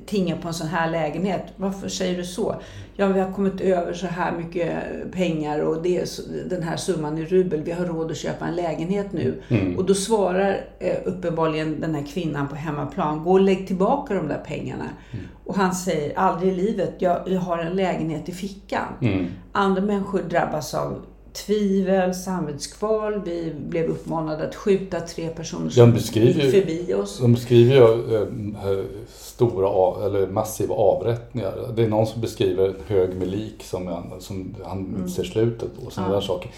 tinga 0.05 0.37
på 0.37 0.47
en 0.47 0.53
sån 0.53 0.67
här 0.67 0.91
lägenhet. 0.91 1.43
Varför 1.55 1.89
säger 1.89 2.17
du 2.17 2.23
så? 2.23 2.55
ja, 2.97 3.07
vi 3.07 3.19
har 3.19 3.31
kommit 3.31 3.61
över 3.61 3.93
så 3.93 4.07
här 4.07 4.31
mycket 4.31 4.71
pengar 5.11 5.59
och 5.59 5.81
det 5.81 5.97
är 5.97 6.07
den 6.49 6.63
här 6.63 6.77
summan 6.77 7.17
i 7.17 7.25
rubel. 7.25 7.63
Vi 7.63 7.71
har 7.71 7.85
råd 7.85 8.11
att 8.11 8.17
köpa 8.17 8.45
en 8.45 8.55
lägenhet 8.55 9.13
nu. 9.13 9.41
Mm. 9.47 9.77
Och 9.77 9.85
då 9.85 9.93
svarar 9.93 10.61
eh, 10.79 10.97
uppenbarligen 11.05 11.81
den 11.81 11.95
här 11.95 12.05
kvinnan 12.05 12.47
på 12.47 12.55
hemmaplan, 12.55 13.23
gå 13.23 13.31
och 13.31 13.41
lägg 13.41 13.67
tillbaka 13.67 14.13
de 14.13 14.27
där 14.27 14.43
pengarna. 14.47 14.89
Mm. 15.11 15.25
Och 15.45 15.55
han 15.55 15.75
säger, 15.75 16.17
aldrig 16.19 16.53
i 16.53 16.55
livet, 16.55 16.93
jag, 16.97 17.16
jag 17.25 17.39
har 17.39 17.57
en 17.57 17.75
lägenhet 17.75 18.29
i 18.29 18.31
fickan. 18.31 18.87
Mm. 19.01 19.27
Andra 19.51 19.81
människor 19.81 20.21
drabbas 20.21 20.73
av 20.73 21.01
tvivel, 21.45 22.15
samvetskval. 22.15 23.21
Vi 23.25 23.53
blev 23.67 23.85
uppmanade 23.85 24.47
att 24.47 24.55
skjuta 24.55 24.99
tre 24.99 25.29
personer 25.29 25.69
som 25.69 25.95
gick 25.95 26.51
förbi 26.51 26.93
oss. 26.93 27.19
De 27.19 27.33
beskriver 27.33 27.75
ju 27.75 28.45
äh, 28.53 28.85
stora 29.07 30.05
eller 30.05 30.27
massiva 30.27 30.75
avrättningar. 30.75 31.53
Det 31.75 31.83
är 31.83 31.87
någon 31.87 32.07
som 32.07 32.21
beskriver 32.21 32.75
hög 32.87 33.15
med 33.15 33.27
lik 33.27 33.63
som, 33.63 33.87
han, 33.87 34.13
som 34.19 34.55
han 34.63 34.85
mm. 34.85 35.09
ser 35.09 35.23
slutet 35.23 35.69
på. 35.75 35.91
Sådana 35.91 36.13
ja. 36.13 36.15
där 36.15 36.21
saker. 36.21 36.51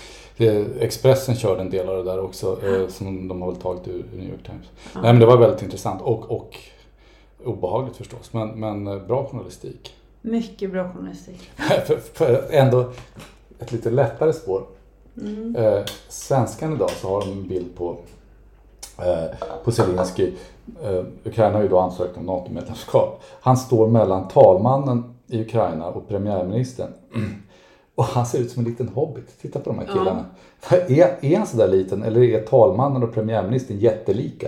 Expressen 0.79 1.35
körde 1.35 1.61
en 1.61 1.69
del 1.69 1.89
av 1.89 1.97
det 1.97 2.11
där 2.11 2.19
också 2.19 2.57
äh, 2.67 2.87
som 2.87 3.27
de 3.27 3.41
har 3.41 3.51
väl 3.51 3.61
tagit 3.61 3.87
ur 3.87 4.03
New 4.15 4.29
York 4.29 4.43
Times. 4.45 4.65
Ja. 4.93 5.01
Nej 5.01 5.13
men 5.13 5.19
det 5.19 5.25
var 5.25 5.37
väldigt 5.37 5.61
intressant 5.61 6.01
och, 6.01 6.31
och 6.31 6.57
obehagligt 7.45 7.95
förstås. 7.97 8.33
Men, 8.33 8.59
men 8.59 9.07
bra 9.07 9.25
journalistik. 9.31 9.93
Mycket 10.21 10.71
bra 10.71 10.93
journalistik. 10.93 11.51
för, 11.85 11.97
för 12.13 12.45
ändå 12.49 12.91
ett 13.59 13.71
lite 13.71 13.89
lättare 13.89 14.33
spår. 14.33 14.63
Mm. 15.21 15.55
Eh, 15.55 15.81
svenskan 16.09 16.73
idag 16.73 16.89
så 16.89 17.07
har 17.09 17.21
de 17.21 17.31
en 17.31 17.47
bild 17.47 17.75
på, 17.75 17.97
eh, 18.97 19.47
på 19.63 19.71
Zelensky. 19.71 20.33
Eh, 20.83 21.03
Ukraina 21.23 21.55
har 21.55 21.63
ju 21.63 21.69
då 21.69 21.79
ansökt 21.79 22.17
om 22.17 22.25
NATO-medlemskap. 22.25 23.23
Han 23.41 23.57
står 23.57 23.88
mellan 23.88 24.27
talmannen 24.27 25.03
i 25.27 25.41
Ukraina 25.41 25.88
och 25.88 26.07
premiärministern. 26.07 26.91
Och 27.95 28.05
han 28.05 28.25
ser 28.25 28.39
ut 28.39 28.51
som 28.51 28.65
en 28.65 28.69
liten 28.69 28.88
hobbit. 28.88 29.41
Titta 29.41 29.59
på 29.59 29.69
de 29.69 29.79
här 29.79 29.85
killarna. 29.85 30.25
Ja. 30.69 30.77
Är, 30.77 31.25
är 31.25 31.38
han 31.38 31.47
sådär 31.47 31.67
liten 31.67 32.03
eller 32.03 32.23
är 32.23 32.41
talmannen 32.41 33.03
och 33.03 33.13
premiärministern 33.13 33.77
jättelika? 33.77 34.47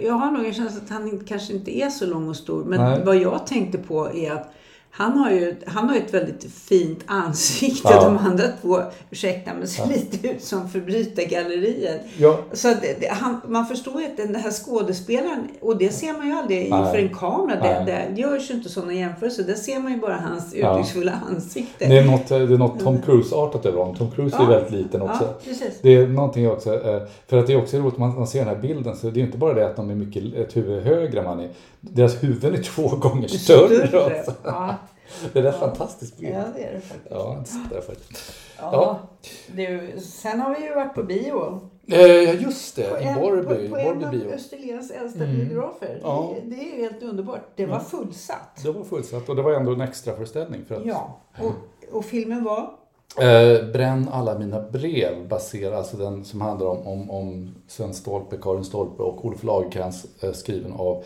Jag 0.00 0.12
har 0.12 0.30
nog 0.30 0.46
en 0.46 0.54
känsla 0.54 0.80
att 0.84 0.90
han 0.90 1.24
kanske 1.26 1.52
inte 1.52 1.78
är 1.78 1.90
så 1.90 2.06
lång 2.06 2.28
och 2.28 2.36
stor. 2.36 2.64
Men 2.64 2.80
Nej. 2.80 3.04
vad 3.04 3.16
jag 3.16 3.46
tänkte 3.46 3.78
på 3.78 4.14
är 4.14 4.32
att 4.32 4.48
han 4.90 5.18
har 5.18 5.30
ju 5.30 5.56
han 5.66 5.88
har 5.88 5.96
ett 5.96 6.14
väldigt 6.14 6.52
fint 6.52 7.00
ansikte. 7.06 7.88
Ja. 7.90 8.04
De 8.04 8.18
andra 8.18 8.44
två, 8.62 8.80
ursäkta, 9.10 9.50
men 9.58 9.68
ser 9.68 9.82
ja. 9.82 9.88
lite 9.88 10.28
ut 10.28 10.44
som 10.44 10.68
förbrytargalleriet. 10.68 12.00
Ja. 12.18 12.38
Så 12.52 12.68
det, 12.68 13.08
han, 13.10 13.40
man 13.48 13.66
förstår 13.66 14.00
ju 14.00 14.06
att 14.06 14.16
den 14.16 14.34
här 14.34 14.50
skådespelaren, 14.50 15.48
och 15.60 15.76
det 15.76 15.92
ser 15.92 16.12
man 16.12 16.26
ju 16.26 16.32
aldrig 16.32 16.62
inför 16.62 16.98
en 16.98 17.14
kamera. 17.14 17.60
Det, 17.60 17.84
det 18.14 18.20
görs 18.20 18.50
ju 18.50 18.54
inte 18.54 18.68
sådana 18.68 18.92
jämförelser. 18.92 19.42
Där 19.42 19.54
ser 19.54 19.78
man 19.80 19.92
ju 19.92 19.98
bara 19.98 20.16
hans 20.16 20.54
uttrycksfulla 20.54 21.12
ansikte. 21.30 21.86
Det 21.86 21.98
är 21.98 22.04
något, 22.04 22.28
det 22.28 22.34
är 22.34 22.58
något 22.58 22.80
Tom 22.80 23.02
Cruise-artat 23.02 23.66
över 23.66 23.78
honom. 23.78 23.96
Tom 23.96 24.10
Cruise 24.10 24.36
är 24.36 24.46
väldigt 24.46 24.72
liten 24.72 25.02
också. 25.02 25.34
Det 25.82 25.94
är 25.94 26.06
någonting 26.06 26.50
också, 26.50 26.74
eh, 26.74 27.02
för 27.26 27.38
att 27.38 27.46
det 27.46 27.52
är 27.52 27.62
också 27.62 27.76
roligt, 27.76 27.98
man, 27.98 28.14
man 28.14 28.26
ser 28.26 28.38
den 28.38 28.48
här 28.48 28.62
bilden, 28.62 28.96
så 28.96 29.10
det 29.10 29.20
är 29.20 29.24
inte 29.24 29.38
bara 29.38 29.54
det 29.54 29.66
att 29.66 29.76
de 29.76 29.90
är 29.90 29.94
mycket, 29.94 30.34
ett 30.34 30.56
huvud 30.56 30.84
högre 30.84 31.22
man 31.22 31.40
är. 31.40 31.48
Deras 31.80 32.22
huvuden 32.22 32.54
är 32.54 32.62
två 32.62 32.88
gånger 32.88 33.28
större. 33.28 33.88
större. 33.88 34.24
Ja. 34.44 34.74
Det 35.32 35.38
är 35.38 35.42
rätt 35.42 35.54
ja. 35.60 35.66
fantastiskt 35.66 36.18
bild. 36.18 36.34
Ja, 36.34 36.44
det 36.56 36.64
är 36.64 36.72
det 36.72 36.80
faktiskt. 36.80 37.10
Ja, 37.10 37.44
det 37.70 37.76
är 37.76 37.80
faktiskt. 37.80 38.32
Ja. 38.58 38.70
ja. 38.72 38.98
Du, 39.46 40.00
sen 40.00 40.40
har 40.40 40.54
vi 40.54 40.64
ju 40.64 40.74
varit 40.74 40.94
på 40.94 41.02
bio. 41.02 41.60
Eh, 41.86 42.42
just 42.42 42.76
det, 42.76 42.90
på 42.90 42.98
i 42.98 43.14
Borrby. 43.14 43.68
På, 43.68 43.74
på 43.74 43.80
en 43.80 44.04
av 44.04 44.14
Österlens 44.14 44.90
äldsta 44.90 45.24
mm. 45.24 45.36
biografer. 45.36 46.00
Ja. 46.02 46.34
Det, 46.34 46.56
det, 46.56 46.62
är 46.62 46.76
ju 46.76 46.82
helt 46.82 47.02
underbart. 47.02 47.40
Det 47.56 47.66
var 47.66 47.80
fullsatt. 47.80 48.62
Det 48.62 48.70
var 48.70 48.84
fullsatt 48.84 49.28
och 49.28 49.36
det 49.36 49.42
var 49.42 49.52
ändå 49.52 49.72
en 49.72 49.80
extra 49.80 50.16
föreställning 50.16 50.64
för 50.64 50.74
att... 50.74 50.86
Ja, 50.86 51.20
och, 51.38 51.52
och 51.96 52.04
filmen 52.04 52.44
var? 52.44 52.70
Eh, 53.16 53.70
Bränn 53.72 54.08
alla 54.12 54.38
mina 54.38 54.60
brev, 54.60 55.28
baserad, 55.28 55.74
alltså 55.74 55.96
den 55.96 56.24
som 56.24 56.40
handlar 56.40 56.66
om, 56.66 56.86
om, 56.86 57.10
om 57.10 57.54
Sven 57.68 57.94
Stolpe, 57.94 58.36
Karin 58.42 58.64
Stolpe 58.64 59.02
och 59.02 59.24
Olof 59.24 59.42
Lagercrantz, 59.42 60.06
eh, 60.22 60.32
skriven 60.32 60.72
av 60.72 61.04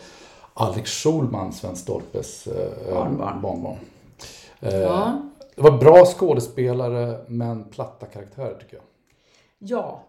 Alex 0.53 0.91
Schulman, 0.91 1.53
Sven 1.53 1.75
Stolpes 1.75 2.47
eh, 2.47 2.93
barnbarn. 2.93 3.41
barnbarn. 3.41 3.77
Eh, 4.63 4.79
ja. 4.79 5.21
Det 5.55 5.61
var 5.61 5.77
bra 5.77 6.05
skådespelare 6.05 7.17
men 7.27 7.63
platta 7.63 8.05
karaktärer 8.05 8.57
tycker 8.59 8.75
jag. 8.75 8.85
Ja, 9.59 10.05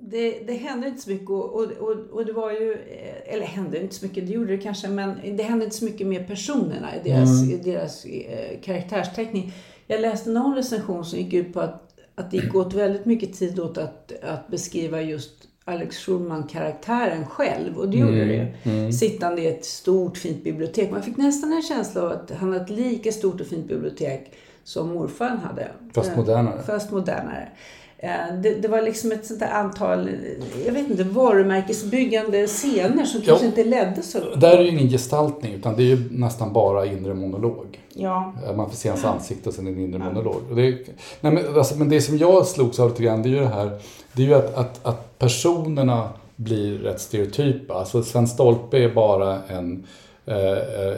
det, 0.00 0.40
det 0.46 0.52
hände 0.52 0.88
inte 0.88 1.02
så 1.02 1.10
mycket 1.10 1.30
och, 1.30 1.54
och, 1.54 1.64
och, 1.64 1.96
och, 2.12 2.26
det 2.26 2.32
var 2.32 2.50
ju, 2.50 2.72
eh, 2.72 3.34
eller 3.34 3.46
hände 3.46 3.82
inte 3.82 3.94
så 3.94 4.06
mycket, 4.06 4.26
det 4.26 4.32
gjorde 4.32 4.56
det 4.56 4.62
kanske, 4.62 4.88
men 4.88 5.36
det 5.36 5.42
hände 5.42 5.64
inte 5.64 5.76
så 5.76 5.84
mycket 5.84 6.06
med 6.06 6.26
personerna 6.26 6.96
i 6.96 7.08
deras, 7.08 7.42
mm. 7.42 7.54
i 7.54 7.56
deras 7.56 8.04
eh, 8.04 8.60
karaktärsteckning. 8.60 9.52
Jag 9.86 10.00
läste 10.00 10.30
någon 10.30 10.54
recension 10.54 11.04
som 11.04 11.18
gick 11.18 11.32
ut 11.32 11.52
på 11.52 11.60
att, 11.60 11.98
att 12.14 12.30
det 12.30 12.36
gick 12.36 12.54
åt 12.54 12.74
väldigt 12.74 13.04
mycket 13.04 13.38
tid 13.38 13.60
åt 13.60 13.78
att, 13.78 14.12
att 14.22 14.48
beskriva 14.48 15.02
just 15.02 15.48
Alex 15.68 15.98
Schulman-karaktären 15.98 17.26
själv. 17.26 17.78
Och 17.78 17.88
det 17.88 17.96
gjorde 17.96 18.22
mm, 18.22 18.28
det. 18.28 18.70
Mm. 18.70 18.92
Sittande 18.92 19.42
i 19.42 19.46
ett 19.46 19.64
stort 19.64 20.16
fint 20.16 20.44
bibliotek. 20.44 20.90
Man 20.90 21.02
fick 21.02 21.16
nästan 21.16 21.52
en 21.52 21.62
känsla 21.62 22.02
av 22.02 22.12
att 22.12 22.30
han 22.30 22.52
hade 22.52 22.64
ett 22.64 22.70
lika 22.70 23.12
stort 23.12 23.40
och 23.40 23.46
fint 23.46 23.68
bibliotek 23.68 24.32
som 24.64 24.88
morfar 24.88 25.28
hade. 25.28 25.68
Fast 25.94 26.10
eh, 26.10 26.16
modernare. 26.16 26.62
Fast 26.62 26.90
modernare. 26.90 27.48
Eh, 28.06 28.34
det, 28.42 28.54
det, 28.54 28.68
var 28.68 28.82
liksom 28.82 29.12
ett 29.12 29.26
sånt 29.26 29.40
där 29.40 29.50
antal, 29.50 30.10
jag 30.66 30.72
vet 30.72 30.90
inte, 30.90 31.04
varumärkesbyggande 31.04 32.46
scener 32.46 33.04
som 33.04 33.22
kanske 33.22 33.46
inte 33.46 33.64
ledde 33.64 34.02
så 34.02 34.20
långt. 34.20 34.40
Där 34.40 34.58
är 34.58 34.62
ju 34.62 34.68
ingen 34.68 34.88
gestaltning 34.88 35.54
utan 35.54 35.76
det 35.76 35.82
är 35.82 35.86
ju 35.86 36.08
nästan 36.10 36.52
bara 36.52 36.86
inre 36.86 37.14
monolog. 37.14 37.80
Ja. 37.94 38.34
Eh, 38.46 38.56
man 38.56 38.70
får 38.70 38.76
se 38.76 38.88
hans 38.88 39.04
ansikte 39.04 39.48
och 39.48 39.54
sen 39.54 39.66
en 39.66 39.78
inre 39.78 39.98
ja. 39.98 40.04
monolog. 40.04 40.42
Det, 40.50 40.76
nej 41.20 41.32
men, 41.32 41.56
alltså, 41.56 41.78
men 41.78 41.88
det 41.88 42.00
som 42.00 42.18
jag 42.18 42.46
slogs 42.46 42.80
av 42.80 42.88
lite 42.88 43.02
grann 43.02 43.22
det 43.22 43.28
är 43.28 43.30
ju 43.30 43.40
det 43.40 43.46
här, 43.46 43.78
det 44.12 44.22
är 44.22 44.26
ju 44.26 44.34
att, 44.34 44.54
att, 44.54 44.86
att 44.86 45.18
personerna 45.18 46.08
blir 46.36 46.78
rätt 46.78 47.00
stereotypa. 47.00 47.74
Alltså 47.74 48.02
Sven 48.02 48.28
Stolpe 48.28 48.78
är 48.78 48.94
bara 48.94 49.42
en 49.48 49.86
eh, 50.26 50.52
eh 50.52 50.96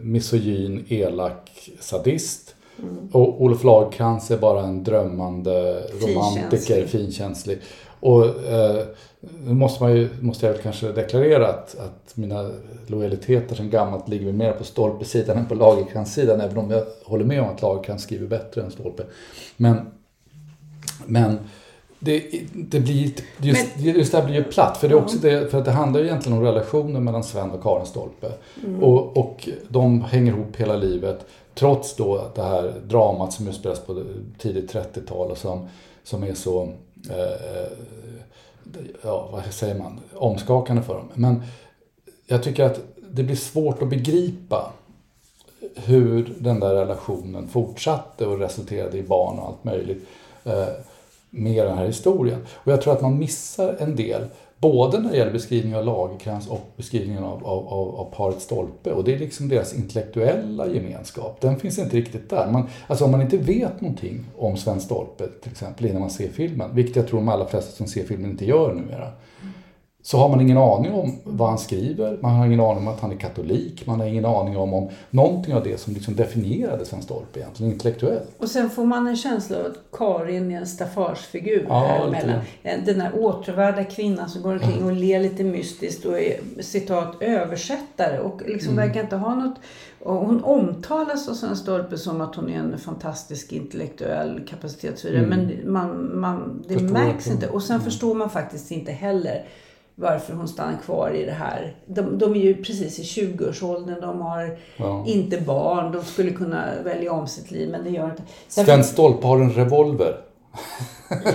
misogyn, 0.00 0.84
elak 0.88 1.70
sadist. 1.80 2.54
Mm. 2.82 3.08
Och 3.12 3.42
Olof 3.42 3.64
Lagercrantz 3.64 4.30
är 4.30 4.38
bara 4.38 4.62
en 4.62 4.84
drömmande 4.84 5.82
romantiker, 6.00 6.86
finkänslig. 6.86 7.58
Och 8.00 8.24
eh, 8.24 8.84
nu 9.20 9.54
måste, 9.54 9.82
man 9.82 9.96
ju, 9.96 10.08
måste 10.20 10.46
jag 10.46 10.62
kanske 10.62 10.92
deklarera 10.92 11.48
att, 11.48 11.78
att 11.78 12.16
mina 12.16 12.50
lojaliteter 12.86 13.54
som 13.54 13.70
gammalt 13.70 14.08
ligger 14.08 14.32
mer 14.32 14.52
på 14.52 14.64
stolpesidan 14.64 15.38
än 15.38 15.46
på 15.46 15.54
Lagercrantz-sidan. 15.54 16.40
Även 16.40 16.58
om 16.58 16.70
jag 16.70 16.84
håller 17.04 17.24
med 17.24 17.42
om 17.42 17.48
att 17.48 17.62
Lagercrantz 17.62 18.04
skriver 18.04 18.26
bättre 18.26 18.62
än 18.62 18.70
Stolpe. 18.70 19.02
Men, 19.56 19.76
men 21.06 21.38
det, 21.98 22.24
det 22.52 22.80
blir, 22.80 23.12
just, 23.38 23.76
Men, 23.76 23.84
just 23.84 24.12
det 24.12 24.18
här 24.18 24.26
blir 24.26 24.36
ju 24.36 24.44
platt. 24.44 24.76
För 24.76 24.88
det, 24.88 24.94
är 24.94 25.02
också 25.02 25.18
det, 25.18 25.50
för 25.50 25.58
att 25.58 25.64
det 25.64 25.70
handlar 25.70 26.00
ju 26.00 26.06
egentligen 26.06 26.38
om 26.38 26.44
relationen 26.44 27.04
mellan 27.04 27.24
Sven 27.24 27.50
och 27.50 27.62
Karin 27.62 27.86
Stolpe. 27.86 28.32
Mm. 28.64 28.82
Och, 28.82 29.16
och 29.16 29.48
de 29.68 30.02
hänger 30.02 30.32
ihop 30.32 30.56
hela 30.56 30.76
livet. 30.76 31.26
Trots 31.60 31.96
då 31.96 32.30
det 32.34 32.42
här 32.42 32.74
dramat 32.88 33.32
som 33.32 33.48
utspelas 33.48 33.80
på 33.80 34.04
tidigt 34.38 34.74
30-tal 34.74 35.30
och 35.30 35.38
som, 35.38 35.68
som 36.02 36.22
är 36.22 36.34
så, 36.34 36.62
eh, 37.10 37.20
eh, 37.20 37.68
ja 39.02 39.28
vad 39.32 39.44
säger 39.44 39.74
man, 39.74 40.00
omskakande 40.14 40.82
för 40.82 40.94
dem. 40.94 41.08
Men 41.14 41.42
jag 42.26 42.42
tycker 42.42 42.64
att 42.64 42.80
det 43.10 43.22
blir 43.22 43.36
svårt 43.36 43.82
att 43.82 43.90
begripa 43.90 44.72
hur 45.74 46.34
den 46.38 46.60
där 46.60 46.74
relationen 46.74 47.48
fortsatte 47.48 48.26
och 48.26 48.38
resulterade 48.38 48.98
i 48.98 49.02
barn 49.02 49.38
och 49.38 49.46
allt 49.46 49.64
möjligt. 49.64 50.08
Eh, 50.44 50.68
med 51.30 51.66
den 51.66 51.78
här 51.78 51.86
historien. 51.86 52.46
Och 52.54 52.72
jag 52.72 52.82
tror 52.82 52.92
att 52.92 53.02
man 53.02 53.18
missar 53.18 53.76
en 53.78 53.96
del, 53.96 54.26
både 54.60 55.00
när 55.00 55.10
det 55.10 55.16
gäller 55.16 55.32
beskrivningen 55.32 55.78
av 55.78 55.84
Lagerkrans 55.84 56.48
och 56.48 56.72
beskrivningen 56.76 57.24
av, 57.24 57.46
av, 57.46 57.68
av, 57.68 57.94
av 57.94 58.14
paret 58.14 58.42
Stolpe. 58.42 58.92
Och 58.92 59.04
det 59.04 59.14
är 59.14 59.18
liksom 59.18 59.48
deras 59.48 59.74
intellektuella 59.74 60.66
gemenskap. 60.66 61.40
Den 61.40 61.60
finns 61.60 61.78
inte 61.78 61.96
riktigt 61.96 62.30
där. 62.30 62.50
Man, 62.52 62.68
alltså 62.86 63.04
om 63.04 63.10
man 63.10 63.22
inte 63.22 63.36
vet 63.36 63.80
någonting 63.80 64.26
om 64.38 64.56
Sven 64.56 64.80
Stolpe 64.80 65.28
till 65.42 65.50
exempel 65.52 65.86
innan 65.86 66.00
man 66.00 66.10
ser 66.10 66.28
filmen, 66.28 66.74
vilket 66.74 66.96
jag 66.96 67.08
tror 67.08 67.20
de 67.20 67.28
allra 67.28 67.46
flesta 67.46 67.72
som 67.72 67.86
ser 67.86 68.04
filmen 68.04 68.30
inte 68.30 68.44
gör 68.44 68.74
numera 68.74 69.12
så 70.02 70.18
har 70.18 70.28
man 70.28 70.40
ingen 70.40 70.58
aning 70.58 70.92
om 70.92 71.18
vad 71.24 71.48
han 71.48 71.58
skriver, 71.58 72.18
man 72.22 72.36
har 72.36 72.46
ingen 72.46 72.60
aning 72.60 72.78
om 72.78 72.88
att 72.88 73.00
han 73.00 73.12
är 73.12 73.16
katolik, 73.16 73.86
man 73.86 74.00
har 74.00 74.06
ingen 74.06 74.24
aning 74.24 74.56
om, 74.56 74.74
om 74.74 74.88
någonting 75.10 75.54
av 75.54 75.64
det 75.64 75.80
som 75.80 75.94
liksom 75.94 76.16
definierade 76.16 76.84
Sven 76.84 77.02
Storp 77.02 77.36
egentligen 77.36 77.72
intellektuellt. 77.72 78.30
Och 78.38 78.48
sen 78.48 78.70
får 78.70 78.84
man 78.84 79.06
en 79.06 79.16
känsla 79.16 79.58
av 79.58 79.66
att 79.66 79.98
Karin 79.98 80.52
är 80.52 80.56
en 80.56 80.66
staffageffigur 80.66 81.66
ja, 81.68 81.78
här 81.78 82.06
emellan. 82.06 82.40
Den 82.62 83.00
här 83.00 83.18
återvärda 83.18 83.84
kvinnan 83.84 84.28
som 84.28 84.42
går 84.42 84.52
omkring 84.52 84.84
och 84.84 84.92
ler 84.92 85.20
lite 85.20 85.44
mystiskt 85.44 86.04
och 86.04 86.20
är 86.20 86.40
citat 86.60 87.16
översättare 87.20 88.18
och 88.20 88.42
liksom 88.46 88.72
mm. 88.72 88.86
verkar 88.86 89.00
inte 89.00 89.16
ha 89.16 89.34
något 89.34 89.58
och 90.02 90.14
hon 90.14 90.44
omtalas 90.44 91.28
av 91.28 91.34
Sven 91.34 91.56
Storpe 91.56 91.98
som 91.98 92.20
att 92.20 92.34
hon 92.34 92.50
är 92.50 92.58
en 92.58 92.78
fantastisk 92.78 93.52
intellektuell 93.52 94.40
kapacitet. 94.48 95.04
Mm. 95.04 95.28
Men 95.28 95.72
man, 95.72 96.20
man, 96.20 96.64
det 96.68 96.74
förstår 96.74 96.92
märks 96.92 97.26
inte. 97.26 97.48
Och 97.48 97.62
sen 97.62 97.76
mm. 97.76 97.84
förstår 97.84 98.14
man 98.14 98.30
faktiskt 98.30 98.70
inte 98.70 98.92
heller 98.92 99.44
varför 100.00 100.34
hon 100.34 100.48
stannar 100.48 100.78
kvar 100.84 101.10
i 101.10 101.24
det 101.24 101.32
här. 101.32 101.74
De, 101.86 102.18
de 102.18 102.34
är 102.34 102.40
ju 102.40 102.54
precis 102.54 102.98
i 102.98 103.02
20-årsåldern, 103.02 104.00
de 104.00 104.20
har 104.20 104.58
ja. 104.76 105.04
inte 105.06 105.40
barn, 105.40 105.92
de 105.92 106.04
skulle 106.04 106.30
kunna 106.30 106.64
välja 106.84 107.12
om 107.12 107.26
sitt 107.26 107.50
liv 107.50 107.70
men 107.70 107.84
det 107.84 107.90
gör 107.90 108.10
inte. 108.10 108.22
Sven 108.48 108.84
Stolpe 108.84 109.26
har 109.26 109.38
en 109.38 109.52
revolver. 109.52 110.16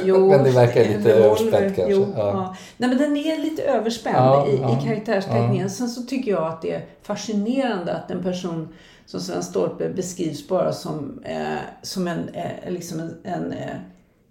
Jo, 0.04 0.28
men 0.30 0.44
det 0.44 0.52
verkar 0.52 0.86
lite 0.98 1.14
överspänt 1.14 1.76
kanske. 1.76 1.94
Jo, 1.94 2.08
ja. 2.16 2.28
Ja. 2.28 2.56
Nej, 2.78 2.90
men 2.90 2.98
den 2.98 3.18
är 3.18 3.38
lite 3.38 3.64
överspänd 3.64 4.48
i, 4.48 4.54
i 4.54 4.88
karaktärsteckningen. 4.88 5.70
Sen 5.70 5.90
så 5.90 6.02
tycker 6.02 6.32
jag 6.32 6.44
att 6.44 6.62
det 6.62 6.72
är 6.72 6.86
fascinerande 7.02 7.94
att 7.94 8.12
en 8.12 8.24
person 8.24 8.68
som 9.06 9.20
Sven 9.20 9.44
Stolpe 9.44 9.90
beskrivs 9.90 10.48
bara 10.48 10.72
som, 10.72 11.24
eh, 11.24 11.58
som 11.82 12.08
en, 12.08 12.30
eh, 12.30 12.72
liksom 12.72 13.00
en, 13.00 13.16
en 13.24 13.52
eh, 13.52 13.76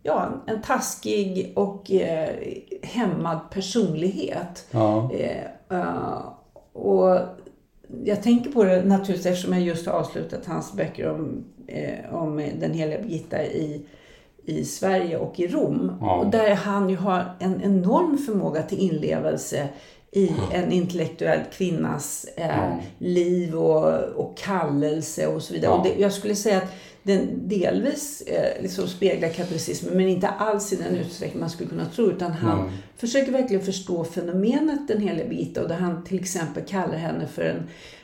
ja, 0.06 0.42
en 0.46 0.62
taskig 0.62 1.52
och 1.56 1.90
eh, 1.90 2.30
hämmad 2.82 3.38
personlighet. 3.50 4.66
Ja. 4.70 5.10
Eh, 5.12 5.76
uh, 5.78 6.18
och 6.72 7.18
jag 8.04 8.22
tänker 8.22 8.50
på 8.50 8.64
det 8.64 8.84
naturligtvis 8.84 9.26
eftersom 9.26 9.52
jag 9.52 9.62
just 9.62 9.86
har 9.86 9.92
avslutat 9.92 10.46
hans 10.46 10.72
böcker 10.72 11.10
om, 11.10 11.44
eh, 11.66 12.14
om 12.14 12.36
den 12.60 12.72
heliga 12.72 13.02
Birgitta 13.02 13.44
i, 13.44 13.86
i 14.44 14.64
Sverige 14.64 15.16
och 15.16 15.40
i 15.40 15.46
Rom. 15.46 15.98
Ja. 16.00 16.16
Och 16.16 16.26
där 16.26 16.54
han 16.54 16.88
ju 16.88 16.96
har 16.96 17.36
en 17.40 17.62
enorm 17.62 18.18
förmåga 18.18 18.62
till 18.62 18.78
inlevelse 18.78 19.68
i 20.10 20.32
en 20.52 20.72
intellektuell 20.72 21.40
kvinnas 21.52 22.26
eh, 22.36 22.74
liv 22.98 23.54
och, 23.54 23.92
och 23.94 24.36
kallelse 24.36 25.26
och 25.26 25.42
så 25.42 25.54
vidare. 25.54 25.72
Och 25.72 25.84
det, 25.84 25.94
jag 25.98 26.12
skulle 26.12 26.34
säga 26.34 26.56
att 26.56 26.72
den 27.04 27.48
delvis 27.48 28.22
eh, 28.26 28.62
liksom 28.62 28.88
speglar 28.88 29.28
katolicismen 29.28 29.96
men 29.96 30.08
inte 30.08 30.28
alls 30.28 30.72
i 30.72 30.76
den 30.76 30.96
utsträckning 30.96 31.40
man 31.40 31.50
skulle 31.50 31.68
kunna 31.68 31.86
tro. 31.86 32.10
Utan 32.10 32.32
han 32.32 32.60
mm. 32.60 32.72
försöker 32.96 33.32
verkligen 33.32 33.64
förstå 33.64 34.04
fenomenet 34.04 34.88
den 34.88 35.00
heliga 35.00 35.28
Birgitta 35.28 35.62
och 35.62 35.68
där 35.68 35.76
han 35.76 36.04
till 36.04 36.20
exempel 36.20 36.62
kallar 36.64 36.96
henne 36.96 37.26
för 37.26 37.42
en 37.42 37.62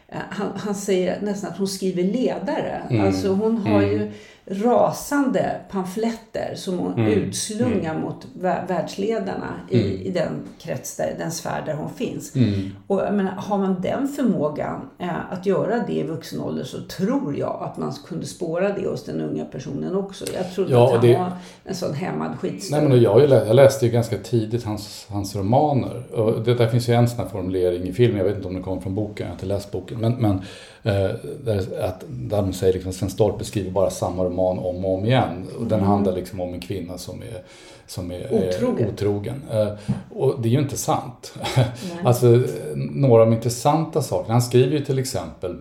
eh, 0.08 0.18
han, 0.30 0.52
han 0.56 0.74
säger 0.74 1.20
nästan 1.20 1.50
att 1.50 1.58
hon 1.58 1.68
skriver 1.68 2.02
ledare. 2.02 2.82
Mm. 2.90 3.06
Alltså 3.06 3.28
hon 3.28 3.58
har 3.58 3.82
mm. 3.82 3.92
ju 3.92 4.10
rasande 4.50 5.60
pamfletter 5.70 6.54
som 6.56 6.78
hon 6.78 6.92
mm. 6.92 7.06
utslungar 7.06 7.90
mm. 7.90 8.02
mot 8.02 8.26
världsledarna 8.68 9.60
i, 9.68 9.80
mm. 9.80 10.02
i 10.02 10.10
den 10.10 10.42
krets, 10.58 10.96
där, 10.96 11.14
den 11.18 11.30
sfär 11.30 11.62
där 11.66 11.74
hon 11.74 11.90
finns. 11.90 12.36
Mm. 12.36 12.70
Och 12.86 13.00
jag 13.00 13.14
menar, 13.14 13.32
har 13.32 13.58
man 13.58 13.80
den 13.80 14.08
förmågan 14.08 14.80
eh, 14.98 15.32
att 15.32 15.46
göra 15.46 15.84
det 15.86 15.92
i 15.92 16.02
vuxen 16.02 16.40
ålder 16.40 16.64
så 16.64 16.80
tror 16.80 17.36
jag 17.36 17.62
att 17.62 17.78
man 17.78 17.92
kunde 18.08 18.26
spåra 18.26 18.72
det 18.72 18.88
hos 18.88 19.04
den 19.04 19.20
unga 19.20 19.44
personen 19.44 19.94
också. 19.94 20.24
Jag 20.36 20.54
trodde 20.54 20.72
ja, 20.72 20.84
att 20.86 20.92
han 20.92 21.00
det... 21.00 21.16
var 21.16 21.32
en 21.64 21.74
sån 21.74 21.94
hämmad 21.94 22.38
skitstövel. 22.38 22.88
Nej, 22.88 22.92
men 22.92 23.02
jag, 23.02 23.46
jag 23.46 23.56
läste 23.56 23.86
ju 23.86 23.92
ganska 23.92 24.18
tidigt 24.18 24.64
hans, 24.64 25.06
hans 25.08 25.36
romaner. 25.36 26.14
Och 26.14 26.42
det 26.44 26.54
där 26.54 26.68
finns 26.68 26.88
ju 26.88 26.94
en 26.94 27.08
sån 27.08 27.18
här 27.18 27.26
formulering 27.26 27.88
i 27.88 27.92
filmen, 27.92 28.18
jag 28.18 28.24
vet 28.24 28.36
inte 28.36 28.48
om 28.48 28.54
den 28.54 28.62
kommer 28.62 28.80
från 28.80 28.94
boken, 28.94 29.26
jag 29.26 29.26
har 29.26 29.32
inte 29.32 29.46
läst 29.46 29.72
boken. 29.72 30.00
Men, 30.00 30.12
men 30.12 30.42
där, 30.82 31.82
att, 31.82 32.04
där 32.08 32.42
de 32.42 32.52
säger 32.52 32.72
liksom, 32.72 32.92
Sven 32.92 33.10
Storp 33.10 33.38
beskriver 33.38 33.70
bara 33.70 33.90
samma 33.90 34.24
roman 34.24 34.58
om 34.58 34.84
och 34.84 34.94
om 34.94 35.04
igen. 35.04 35.46
Och 35.58 35.66
den 35.66 35.78
mm. 35.78 35.90
handlar 35.90 36.12
liksom 36.12 36.40
om 36.40 36.54
en 36.54 36.60
kvinna 36.60 36.98
som 36.98 37.22
är, 37.22 37.42
som 37.86 38.10
är 38.10 38.34
otrogen. 38.34 38.86
Är 38.86 38.92
otrogen. 38.92 39.42
Eh, 39.52 39.72
och 40.10 40.42
det 40.42 40.48
är 40.48 40.52
ju 40.52 40.58
inte 40.58 40.76
sant. 40.76 41.34
alltså, 42.04 42.42
några 42.74 43.22
av 43.22 43.30
de 43.30 43.36
intressanta 43.36 44.02
sakerna, 44.02 44.34
han 44.34 44.42
skriver 44.42 44.78
ju 44.78 44.84
till 44.84 44.98
exempel 44.98 45.56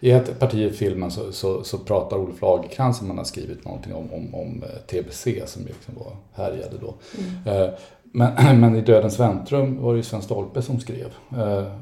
i 0.00 0.10
ett 0.10 0.38
parti 0.38 0.54
i 0.54 0.70
filmen 0.70 1.10
så, 1.10 1.32
så, 1.32 1.64
så 1.64 1.78
pratar 1.78 2.16
Olof 2.16 2.42
Lagercrantz 2.42 2.98
som 2.98 3.08
han 3.08 3.18
har 3.18 3.24
skrivit 3.24 3.64
någonting 3.64 3.94
om, 3.94 4.12
om, 4.12 4.34
om 4.34 4.62
eh, 4.62 4.80
TBC 4.86 5.24
som 5.46 5.66
liksom 5.66 5.94
var 5.94 6.16
härjade 6.32 6.76
då. 6.80 6.94
Mm. 7.18 7.70
Men, 8.02 8.60
men 8.60 8.76
i 8.76 8.80
Dödens 8.80 9.20
väntrum 9.20 9.82
var 9.82 9.92
det 9.92 9.96
ju 9.96 10.02
Sven 10.02 10.22
Stolpe 10.22 10.62
som 10.62 10.80
skrev. 10.80 11.12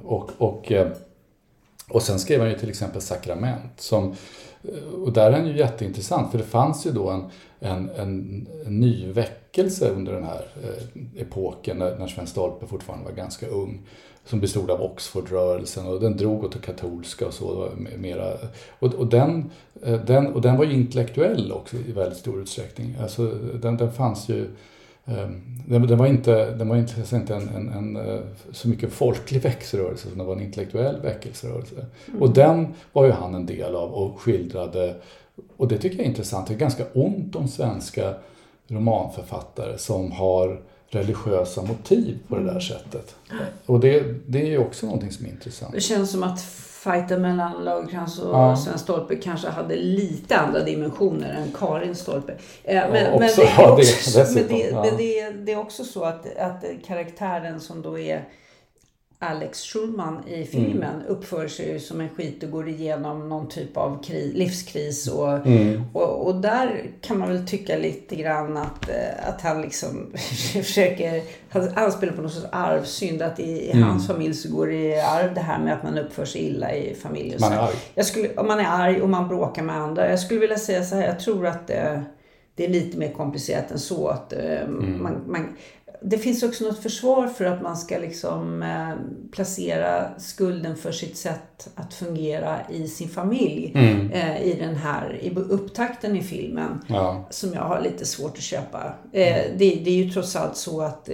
Och, 0.05 0.31
och 0.39 0.73
och 1.93 2.03
sen 2.03 2.19
skrev 2.19 2.41
han 2.41 2.49
ju 2.49 2.59
till 2.59 2.69
exempel 2.69 3.01
Sakrament. 3.01 3.73
Som, 3.81 4.15
eh, 4.63 5.01
och 5.05 5.13
där 5.13 5.31
är 5.31 5.33
han 5.33 5.47
ju 5.47 5.59
jätteintressant 5.59 6.31
för 6.31 6.39
det 6.39 6.45
fanns 6.45 6.87
ju 6.87 6.91
då 6.91 7.11
en, 7.11 7.25
en, 7.61 7.91
en, 7.91 8.47
en 8.67 8.81
ny 8.81 9.13
väckelse 9.13 9.91
under 9.91 10.13
den 10.13 10.25
här 10.25 10.47
eh, 10.63 11.23
epoken 11.23 11.79
när, 11.79 11.99
när 11.99 12.07
Sven 12.07 12.27
Stolpe 12.27 12.67
fortfarande 12.67 13.05
var 13.05 13.13
ganska 13.13 13.47
ung. 13.47 13.81
Som 14.25 14.41
bestod 14.41 14.71
av 14.71 14.83
Oxfordrörelsen 14.83 15.87
och 15.87 16.01
den 16.01 16.17
drog 16.17 16.45
åt 16.45 16.53
det 16.53 16.59
katolska 16.59 17.27
och 17.27 17.35
så. 17.35 17.71
Mera, 17.99 18.33
och, 18.79 18.95
och, 18.95 19.07
den, 19.07 19.51
eh, 19.83 20.01
den, 20.05 20.27
och 20.27 20.41
den 20.41 20.57
var 20.57 20.65
ju 20.65 20.73
intellektuell 20.73 21.53
också 21.53 21.77
i 21.77 21.93
väldigt 21.93 22.19
stor 22.19 22.41
utsträckning. 22.43 22.97
Alltså, 23.03 23.27
den, 23.63 23.77
den 23.77 23.93
fanns 23.93 24.29
ju 24.29 24.49
den, 25.05 25.99
var 25.99 26.07
inte, 26.07 26.51
den 26.51 26.69
var 26.69 26.77
inte, 26.77 27.17
inte 27.17 27.35
en, 27.35 27.49
en, 27.49 27.69
en, 27.69 27.97
eh, 27.97 28.21
så 28.53 28.69
mycket 28.69 28.93
folklig 28.93 29.43
väckelserörelse 29.43 30.09
som 30.09 30.19
det 30.19 30.25
var 30.25 30.37
en 30.37 30.43
intellektuell 30.43 31.01
väckelserörelse. 31.01 31.87
Mm. 32.09 32.23
Och 32.23 32.35
den 32.35 32.75
var 32.93 33.05
ju 33.05 33.11
han 33.11 33.35
en 33.35 33.47
del 33.47 33.75
av 33.75 33.93
och 33.93 34.21
skildrade, 34.21 34.95
och 35.57 35.69
det 35.69 35.79
tycker 35.79 35.97
jag 35.97 36.05
är 36.05 36.09
intressant, 36.09 36.47
det 36.47 36.55
är 36.55 36.59
ganska 36.59 36.85
ont 36.93 37.37
om 37.37 37.49
svenska 37.49 38.15
romanförfattare 38.69 39.79
som 39.79 40.13
har 40.13 40.61
religiösa 40.89 41.63
motiv 41.63 42.19
på 42.29 42.37
det 42.37 42.43
där 42.43 42.51
mm. 42.51 42.63
sättet. 42.63 43.15
Och 43.67 43.81
det, 43.81 44.05
det 44.27 44.43
är 44.43 44.47
ju 44.47 44.59
också 44.59 44.87
någonting 44.87 45.13
som 45.13 45.27
är 45.27 45.31
intressant. 45.31 45.73
Det 45.73 45.81
känns 45.81 46.11
som 46.11 46.23
att 46.23 46.41
fighten 46.83 47.23
mellan 47.23 47.65
Lagercrantz 47.65 48.19
och 48.19 48.35
ja. 48.35 48.57
Sven 48.57 48.79
Stolpe 48.79 49.17
kanske 49.17 49.49
hade 49.49 49.77
lite 49.77 50.37
andra 50.37 50.61
dimensioner 50.61 51.35
än 51.35 51.53
Karin 51.59 51.95
Stolpe. 51.95 52.35
Men, 52.65 52.75
ja, 52.77 52.89
men, 52.93 53.21
det, 53.21 53.43
är 53.43 53.73
också, 53.73 54.19
men, 54.35 54.49
det, 54.49 54.73
men 54.73 54.97
det, 54.97 55.31
det, 55.31 55.53
är 55.53 55.59
också 55.59 55.85
så 55.85 56.05
att, 56.05 56.37
att 56.39 56.65
karaktären 56.87 57.61
som 57.61 57.83
då 57.83 57.99
är 57.99 58.25
Alex 59.23 59.63
Schulman 59.63 60.29
i 60.29 60.45
filmen 60.45 60.95
mm. 60.95 61.07
uppför 61.07 61.49
sig 61.49 61.73
ju 61.73 61.81
som 61.81 62.01
en 62.01 62.09
skit 62.09 62.43
och 62.43 62.51
går 62.51 62.69
igenom 62.69 63.29
någon 63.29 63.49
typ 63.49 63.77
av 63.77 64.03
kris, 64.03 64.35
livskris. 64.35 65.09
Och, 65.09 65.47
mm. 65.47 65.83
och, 65.93 66.27
och, 66.27 66.35
där 66.35 66.91
kan 67.01 67.19
man 67.19 67.29
väl 67.29 67.47
tycka 67.47 67.77
lite 67.77 68.17
grann 68.17 68.57
att, 68.57 68.89
eh, 68.89 69.29
att 69.29 69.41
han 69.41 69.63
liksom 69.63 70.13
försöker, 70.63 71.23
han, 71.49 71.69
han 71.75 71.93
spelar 71.93 72.13
på 72.13 72.23
någon 72.23 72.31
sorts 72.31 72.47
arvsynd. 72.53 73.23
Att 73.23 73.41
i, 73.41 73.43
i 73.43 73.71
mm. 73.71 73.89
hans 73.89 74.07
familj 74.07 74.35
så 74.35 74.57
går 74.57 74.67
det 74.67 74.75
i 74.75 75.01
arv 75.01 75.35
det 75.35 75.41
här 75.41 75.59
med 75.59 75.75
att 75.75 75.83
man 75.83 75.99
uppför 75.99 76.25
sig 76.25 76.41
illa 76.41 76.75
i 76.75 76.95
familjen. 76.95 77.41
Man 77.41 77.53
är 77.53 77.59
arg. 77.59 77.75
Jag 77.95 78.07
skulle, 78.07 78.43
man 78.43 78.61
är 78.61 78.67
arg 78.69 79.03
och 79.03 79.09
man 79.09 79.29
bråkar 79.29 79.63
med 79.63 79.77
andra. 79.77 80.11
Jag 80.11 80.21
skulle 80.21 80.41
vilja 80.41 80.59
säga 80.59 80.85
så 80.85 80.95
här, 80.95 81.07
jag 81.07 81.21
tror 81.21 81.47
att 81.47 81.67
det, 81.67 82.03
det 82.55 82.65
är 82.65 82.69
lite 82.69 82.99
mer 82.99 83.13
komplicerat 83.13 83.71
än 83.71 83.79
så. 83.79 84.09
Att, 84.09 84.33
eh, 84.33 84.63
mm. 84.63 85.03
man, 85.03 85.25
man, 85.27 85.57
det 86.05 86.19
finns 86.19 86.43
också 86.43 86.65
något 86.65 86.79
försvar 86.79 87.27
för 87.27 87.45
att 87.45 87.63
man 87.63 87.77
ska 87.77 87.99
liksom 87.99 88.63
eh, 88.63 88.95
placera 89.33 90.19
skulden 90.19 90.77
för 90.77 90.93
sitt 90.93 91.17
sätt 91.17 91.69
att 91.75 91.95
fungera 91.95 92.59
i 92.71 92.89
sin 92.89 93.09
familj 93.09 93.73
mm. 93.75 94.11
eh, 94.11 94.43
i 94.43 94.55
den 94.55 94.75
här 94.75 95.19
i 95.23 95.35
upptakten 95.35 96.17
i 96.17 96.23
filmen. 96.23 96.85
Ja. 96.87 97.29
Som 97.31 97.53
jag 97.53 97.63
har 97.63 97.81
lite 97.81 98.07
svårt 98.07 98.37
att 98.37 98.43
köpa. 98.43 98.95
Eh, 99.13 99.45
mm. 99.45 99.59
det, 99.59 99.81
det, 99.85 99.91
är 99.91 100.05
ju 100.05 100.11
trots 100.11 100.37
allt 100.37 100.57
så 100.57 100.81
att 100.81 101.09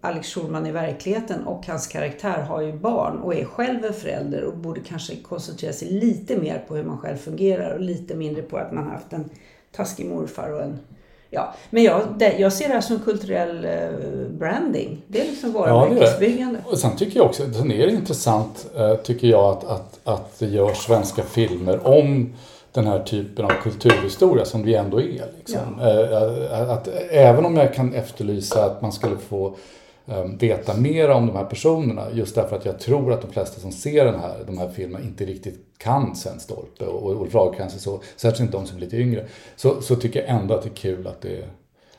Alex 0.00 0.34
Schulman 0.34 0.66
i 0.66 0.72
verkligheten 0.72 1.44
och 1.44 1.66
hans 1.66 1.86
karaktär 1.86 2.42
har 2.42 2.60
ju 2.60 2.72
barn 2.72 3.18
och 3.18 3.34
är 3.34 3.44
själv 3.44 3.84
en 3.84 3.92
förälder 3.92 4.44
och 4.44 4.56
borde 4.56 4.80
kanske 4.80 5.16
koncentrera 5.16 5.72
sig 5.72 5.88
lite 5.88 6.36
mer 6.36 6.64
på 6.68 6.76
hur 6.76 6.84
man 6.84 6.98
själv 6.98 7.16
fungerar 7.16 7.74
och 7.74 7.80
lite 7.80 8.14
mindre 8.14 8.42
på 8.42 8.56
att 8.56 8.72
man 8.72 8.84
har 8.84 8.92
haft 8.92 9.12
en 9.12 9.30
taskig 9.72 10.06
morfar 10.06 10.52
och 10.52 10.62
en 10.62 10.78
Ja, 11.30 11.54
men 11.70 11.82
jag, 11.82 12.02
det, 12.16 12.38
jag 12.38 12.52
ser 12.52 12.68
det 12.68 12.74
här 12.74 12.80
som 12.80 12.98
kulturell 12.98 13.64
eh, 13.64 13.90
branding. 14.30 15.02
Det 15.06 15.20
är 15.20 15.24
liksom 15.24 15.52
varumärkesbyggande. 15.52 16.60
Ja, 16.64 16.72
och 16.72 16.78
sen 16.78 16.96
tycker 16.96 17.16
jag 17.16 17.26
också, 17.26 17.42
sen 17.52 17.72
är 17.72 17.86
det 17.86 17.92
intressant 17.92 18.66
eh, 18.76 18.94
tycker 18.94 19.28
jag 19.28 19.44
att, 19.44 19.64
att, 19.64 20.00
att 20.04 20.38
det 20.38 20.46
görs 20.46 20.76
svenska 20.76 21.22
filmer 21.22 21.86
om 21.86 22.34
den 22.72 22.86
här 22.86 22.98
typen 22.98 23.44
av 23.44 23.52
kulturhistoria 23.62 24.44
som 24.44 24.62
vi 24.62 24.74
ändå 24.74 25.00
är. 25.00 25.24
Liksom. 25.38 25.60
Ja. 25.80 25.90
Eh, 25.90 26.70
att, 26.70 26.88
även 27.10 27.46
om 27.46 27.56
jag 27.56 27.74
kan 27.74 27.94
efterlysa 27.94 28.64
att 28.64 28.82
man 28.82 28.92
skulle 28.92 29.16
få 29.16 29.56
veta 30.38 30.76
mer 30.76 31.10
om 31.10 31.26
de 31.26 31.36
här 31.36 31.44
personerna. 31.44 32.06
Just 32.12 32.34
därför 32.34 32.56
att 32.56 32.64
jag 32.64 32.78
tror 32.78 33.12
att 33.12 33.22
de 33.22 33.32
flesta 33.32 33.60
som 33.60 33.72
ser 33.72 34.04
den 34.04 34.20
här, 34.20 34.36
de 34.46 34.58
här 34.58 34.68
filmerna 34.68 35.04
inte 35.04 35.24
riktigt 35.24 35.60
kan 35.78 36.16
Sven 36.16 36.40
Stolpe 36.40 36.84
och 36.84 37.22
Ulf 37.22 37.34
Lagercrantz 37.34 37.82
så, 37.82 38.00
särskilt 38.16 38.40
inte 38.40 38.56
de 38.56 38.66
som 38.66 38.76
är 38.76 38.80
lite 38.80 38.96
yngre. 38.96 39.24
Så, 39.56 39.82
så 39.82 39.96
tycker 39.96 40.20
jag 40.20 40.28
ändå 40.28 40.54
att 40.54 40.62
det 40.62 40.68
är 40.68 40.74
kul 40.74 41.06
att 41.06 41.20
det 41.20 41.44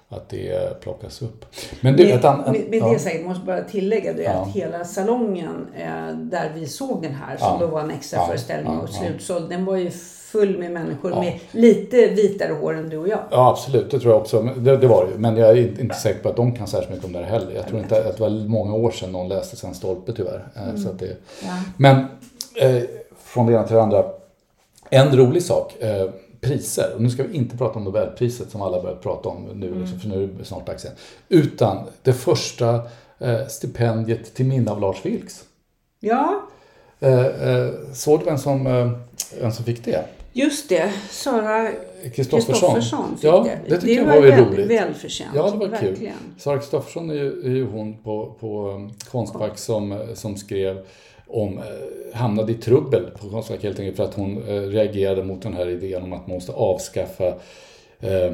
att 0.10 0.30
det 0.30 0.82
plockas 0.82 1.22
upp. 1.22 1.45
Men 1.82 1.98
det, 1.98 2.15
med, 2.15 2.26
an, 2.26 2.52
med, 2.52 2.69
med 2.69 2.80
ja. 2.80 2.93
det 2.93 3.00
sagt, 3.00 3.26
måste 3.26 3.45
bara 3.45 3.62
tillägga 3.62 4.13
det 4.13 4.24
ja. 4.24 4.32
att 4.32 4.56
hela 4.56 4.86
salongen 4.86 5.67
eh, 5.76 6.15
där 6.15 6.52
vi 6.56 6.67
såg 6.67 7.02
den 7.02 7.13
här, 7.13 7.38
som 7.38 7.48
ja. 7.48 7.58
då 7.60 7.67
var 7.67 7.82
en 7.82 7.91
extra 7.91 8.26
föreställning 8.26 8.78
och 8.78 8.89
slutsåld, 8.89 9.50
den 9.50 9.65
var 9.65 9.76
ju 9.76 9.91
full 10.32 10.58
med 10.58 10.72
människor 10.72 11.12
ja. 11.12 11.20
med 11.20 11.39
lite 11.52 12.08
vitare 12.08 12.54
hår 12.54 12.74
än 12.74 12.89
du 12.89 12.98
och 12.98 13.08
jag. 13.08 13.20
Ja 13.32 13.50
absolut, 13.50 13.92
det 13.92 14.00
tror 14.00 14.13
jag 14.13 14.22
också. 14.22 14.42
Det, 14.42 14.78
det 14.78 14.88
var 14.88 15.06
det 15.06 15.12
ju. 15.12 15.18
Men 15.18 15.38
jag 15.38 15.50
är 15.50 15.82
inte 15.82 15.96
säker 15.96 16.24
på 16.24 16.30
att 16.30 16.36
de 16.36 16.56
kan 16.56 16.68
särskilt 16.68 16.89
mycket 16.89 17.06
om 17.06 17.13
det 17.13 17.20
här 17.20 17.26
heller. 17.26 17.56
Jag 17.56 17.68
tror 17.68 17.80
inte 17.80 18.06
att 18.10 18.18
det 18.18 18.22
var 18.22 18.30
många 18.30 18.74
år 18.74 18.92
sedan 18.92 19.12
någon 19.12 19.30
läste 19.30 19.56
Sven 19.56 19.76
Stolpe 19.76 20.13
tyvärr. 20.13 20.48
Eh, 20.56 20.63
mm. 20.63 20.78
Så 20.78 20.89
att 20.89 21.00
det, 21.00 21.18
ja. 21.44 21.58
Men 21.78 21.96
eh, 22.56 22.84
från 23.24 23.46
det 23.46 23.54
ena 23.54 23.63
till 23.63 23.76
det 23.76 23.82
andra. 23.82 24.06
En 24.89 25.18
rolig 25.18 25.44
sak. 25.44 25.76
Eh, 25.80 26.10
priser. 26.42 26.92
Och 26.96 27.02
nu 27.02 27.10
ska 27.10 27.24
vi 27.24 27.38
inte 27.38 27.58
prata 27.58 27.80
om 27.80 27.84
Nobelpriset 27.84 28.52
som 28.52 28.62
alla 28.62 28.82
börjat 28.82 29.02
prata 29.02 29.30
om 29.30 29.44
nu, 29.54 29.68
mm. 29.68 29.80
Liksom, 29.80 30.00
för 30.00 30.08
nu 30.08 30.24
är 30.24 30.28
det 30.28 30.46
snart 30.46 30.68
dags 30.68 30.86
igen. 30.86 30.96
Utan 31.30 31.78
det 32.04 32.13
första 32.13 32.82
eh, 33.20 33.48
stipendiet 33.48 34.34
till 34.34 34.46
minne 34.46 34.72
av 34.72 34.82
Lars 34.82 35.06
Vilks. 35.06 35.44
Ja. 36.00 36.42
Eh, 37.00 37.26
eh, 37.26 37.70
såg 37.94 38.20
du 38.20 38.26
vem 38.26 38.38
som, 38.38 38.68
eh, 38.68 38.92
vem 39.42 39.52
som 39.52 39.65
fick 39.65 39.86
det? 39.86 40.06
Just 40.34 40.70
det, 40.70 40.92
Sara 41.10 41.72
Kristoffersson 42.15 43.18
ja, 43.22 43.44
det. 43.44 43.76
Det 43.76 43.82
tycker 43.82 44.06
det 44.06 44.12
jag 44.12 44.22
var, 44.22 44.38
var 44.38 44.46
roligt. 44.46 44.65
välförtjänt. 44.65 45.32
Ja, 45.36 45.52
det 45.52 45.58
var 45.58 45.68
Verkligen. 45.68 45.96
kul. 45.96 46.10
Sara 46.38 46.58
Kristoffersson 46.58 47.10
är 47.10 47.13
ju, 47.13 47.42
är 47.42 47.50
ju 47.50 47.65
hon 47.65 47.98
på, 47.98 48.36
på 48.39 48.70
um, 48.70 48.92
Konstfack 49.12 49.58
som, 49.58 50.00
som 50.13 50.38
skrev 50.38 50.78
om, 51.28 51.58
eh, 51.58 51.63
hamnade 52.13 52.52
i 52.52 52.56
trubbel 52.56 53.06
på 53.06 53.30
Konstfack 53.30 53.63
helt 53.63 53.80
enkelt 53.80 53.98
för 53.98 54.04
att 54.04 54.13
hon 54.13 54.48
eh, 54.48 54.62
reagerade 54.62 55.24
mot 55.24 55.42
den 55.42 55.54
här 55.54 55.70
idén 55.70 56.04
om 56.04 56.13
att 56.13 56.28
man 56.28 56.36
måste 56.36 56.52
avskaffa 56.52 57.28
eh, 58.00 58.12
eh, 58.22 58.32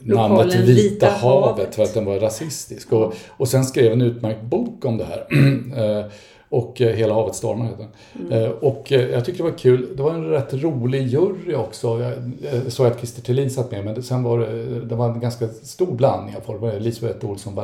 namnet 0.00 0.46
Vita, 0.46 0.62
Vita 0.64 1.06
havet, 1.06 1.58
havet 1.58 1.74
för 1.74 1.82
att 1.82 1.94
den 1.94 2.04
var 2.04 2.20
rasistisk. 2.20 2.92
Och, 2.92 3.14
och 3.28 3.48
sen 3.48 3.64
skrev 3.64 3.92
en 3.92 4.02
utmärkt 4.02 4.42
bok 4.42 4.84
om 4.84 4.98
det 4.98 5.04
här. 5.04 5.26
Och 6.50 6.80
eh, 6.80 6.96
Hela 6.96 7.14
havet 7.14 7.34
stormar 7.34 7.64
heter 7.64 7.78
den. 8.12 8.26
Mm. 8.26 8.44
Eh, 8.44 8.50
och 8.50 8.92
eh, 8.92 9.10
jag 9.10 9.24
tyckte 9.24 9.42
det 9.42 9.50
var 9.50 9.58
kul. 9.58 9.96
Det 9.96 10.02
var 10.02 10.10
en 10.10 10.24
rätt 10.24 10.54
rolig 10.54 11.06
jury 11.06 11.54
också. 11.54 12.14
Jag 12.42 12.72
såg 12.72 12.86
att 12.86 12.98
Christer 12.98 13.22
Thelin 13.22 13.50
satt 13.50 13.70
med 13.70 13.84
men 13.84 14.02
sen 14.02 14.22
var 14.22 14.38
det, 14.38 14.80
det 14.80 14.94
var 14.94 15.08
en 15.08 15.20
ganska 15.20 15.48
stor 15.48 15.92
blandning 15.92 16.36
av 16.36 16.40
folk. 16.40 16.62
Elisabeth 16.62 17.26
Olsson 17.26 17.54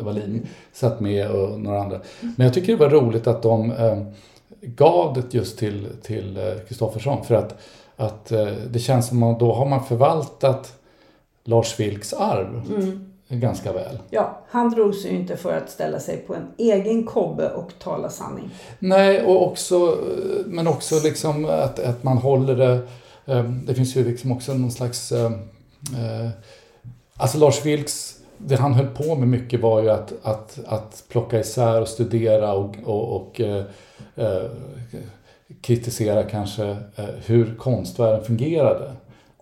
Wallin 0.00 0.46
satt 0.72 1.00
med 1.00 1.30
och 1.30 1.60
några 1.60 1.82
andra. 1.82 2.00
Men 2.20 2.46
jag 2.46 2.54
tycker 2.54 2.72
det 2.72 2.78
var 2.78 2.90
roligt 2.90 3.26
att 3.26 3.42
de 3.42 3.72
gav 4.60 5.14
det 5.14 5.34
just 5.34 5.58
till 5.58 6.38
Kristoffersson 6.68 7.24
för 7.24 7.34
att, 7.34 7.60
att 7.96 8.32
det 8.70 8.78
känns 8.78 9.08
som 9.08 9.22
att 9.22 9.40
då 9.40 9.52
har 9.52 9.66
man 9.66 9.84
förvaltat 9.84 10.74
Lars 11.44 11.80
Vilks 11.80 12.12
arv. 12.12 12.62
Mm 12.68 13.07
ganska 13.28 13.72
väl. 13.72 13.98
Ja, 14.10 14.40
han 14.48 14.70
drog 14.70 14.94
sig 14.94 15.10
ju 15.10 15.18
inte 15.18 15.36
för 15.36 15.56
att 15.56 15.70
ställa 15.70 16.00
sig 16.00 16.16
på 16.16 16.34
en 16.34 16.46
egen 16.56 17.06
kobbe 17.06 17.50
och 17.50 17.72
tala 17.78 18.10
sanning. 18.10 18.50
Nej, 18.78 19.22
och 19.22 19.46
också, 19.46 19.98
men 20.46 20.66
också 20.66 21.00
liksom 21.04 21.44
att, 21.44 21.78
att 21.78 22.02
man 22.02 22.18
håller 22.18 22.56
det... 22.56 22.80
Eh, 23.26 23.42
det 23.42 23.74
finns 23.74 23.96
ju 23.96 24.04
liksom 24.04 24.32
också 24.32 24.54
någon 24.54 24.70
slags... 24.70 25.12
Eh, 25.12 25.32
eh, 25.96 26.28
alltså 27.16 27.38
Lars 27.38 27.66
Vilks, 27.66 28.16
det 28.38 28.56
han 28.56 28.74
höll 28.74 28.86
på 28.86 29.14
med 29.14 29.28
mycket 29.28 29.60
var 29.60 29.82
ju 29.82 29.90
att, 29.90 30.12
att, 30.22 30.58
att 30.66 31.04
plocka 31.08 31.40
isär 31.40 31.80
och 31.80 31.88
studera 31.88 32.52
och, 32.52 32.76
och, 32.84 33.16
och 33.16 33.40
kritisera 35.60 36.22
kanske 36.22 36.76
hur 37.26 37.54
konstvärlden 37.54 38.24
fungerade. 38.24 38.92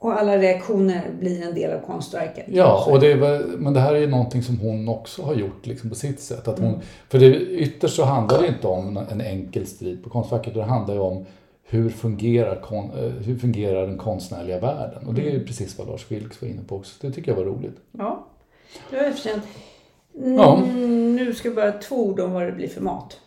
Och 0.07 0.21
alla 0.21 0.39
reaktioner 0.39 1.11
blir 1.21 1.43
en 1.43 1.55
del 1.55 1.73
av 1.73 1.81
konstverket. 1.81 2.45
Ja, 2.49 2.87
och 2.91 3.01
det 3.01 3.13
är, 3.13 3.45
men 3.59 3.73
det 3.73 3.81
här 3.81 3.95
är 3.95 3.99
ju 3.99 4.07
någonting 4.07 4.43
som 4.43 4.61
hon 4.61 4.89
också 4.89 5.23
har 5.23 5.35
gjort 5.35 5.67
liksom, 5.67 5.91
på 5.91 5.97
sitt 5.97 6.21
sätt. 6.21 6.49
Att 6.49 6.59
hon, 6.59 6.69
mm. 6.69 6.81
För 7.09 7.19
det, 7.19 7.37
ytterst 7.37 7.97
så 7.97 8.05
handlar 8.05 8.43
det 8.43 8.49
inte 8.49 8.67
om 8.67 8.97
en 9.11 9.21
enkel 9.21 9.67
strid 9.67 10.05
på 10.05 10.11
konstverket. 10.11 10.55
Det 10.55 10.63
handlar 10.63 10.95
ju 10.95 11.01
om 11.01 11.25
hur 11.65 11.91
fungerar, 11.91 12.61
kon, 12.61 12.85
eh, 12.85 13.11
hur 13.11 13.39
fungerar 13.39 13.87
den 13.87 13.99
konstnärliga 13.99 14.61
världen? 14.61 15.07
Och 15.07 15.15
det 15.15 15.23
är 15.23 15.31
ju 15.31 15.35
mm. 15.35 15.47
precis 15.47 15.79
vad 15.79 15.89
Lars 15.89 16.11
Vilks 16.11 16.43
var 16.43 16.49
inne 16.49 16.63
på 16.63 16.77
också. 16.77 17.07
Det 17.07 17.13
tycker 17.13 17.31
jag 17.31 17.37
var 17.37 17.45
roligt. 17.45 17.77
Ja, 17.93 18.27
det 18.91 18.97
var 18.97 19.05
efterkänt. 19.05 19.45
Mm, 20.19 20.35
ja. 20.35 20.61
Nu 21.17 21.35
ska 21.35 21.49
vi 21.49 21.55
bara 21.55 21.73
två 21.73 22.07
ord 22.07 22.21
om 22.21 22.33
vad 22.33 22.43
det 22.43 22.53
blir 22.53 22.69
för 22.69 22.81
mat. 22.81 23.21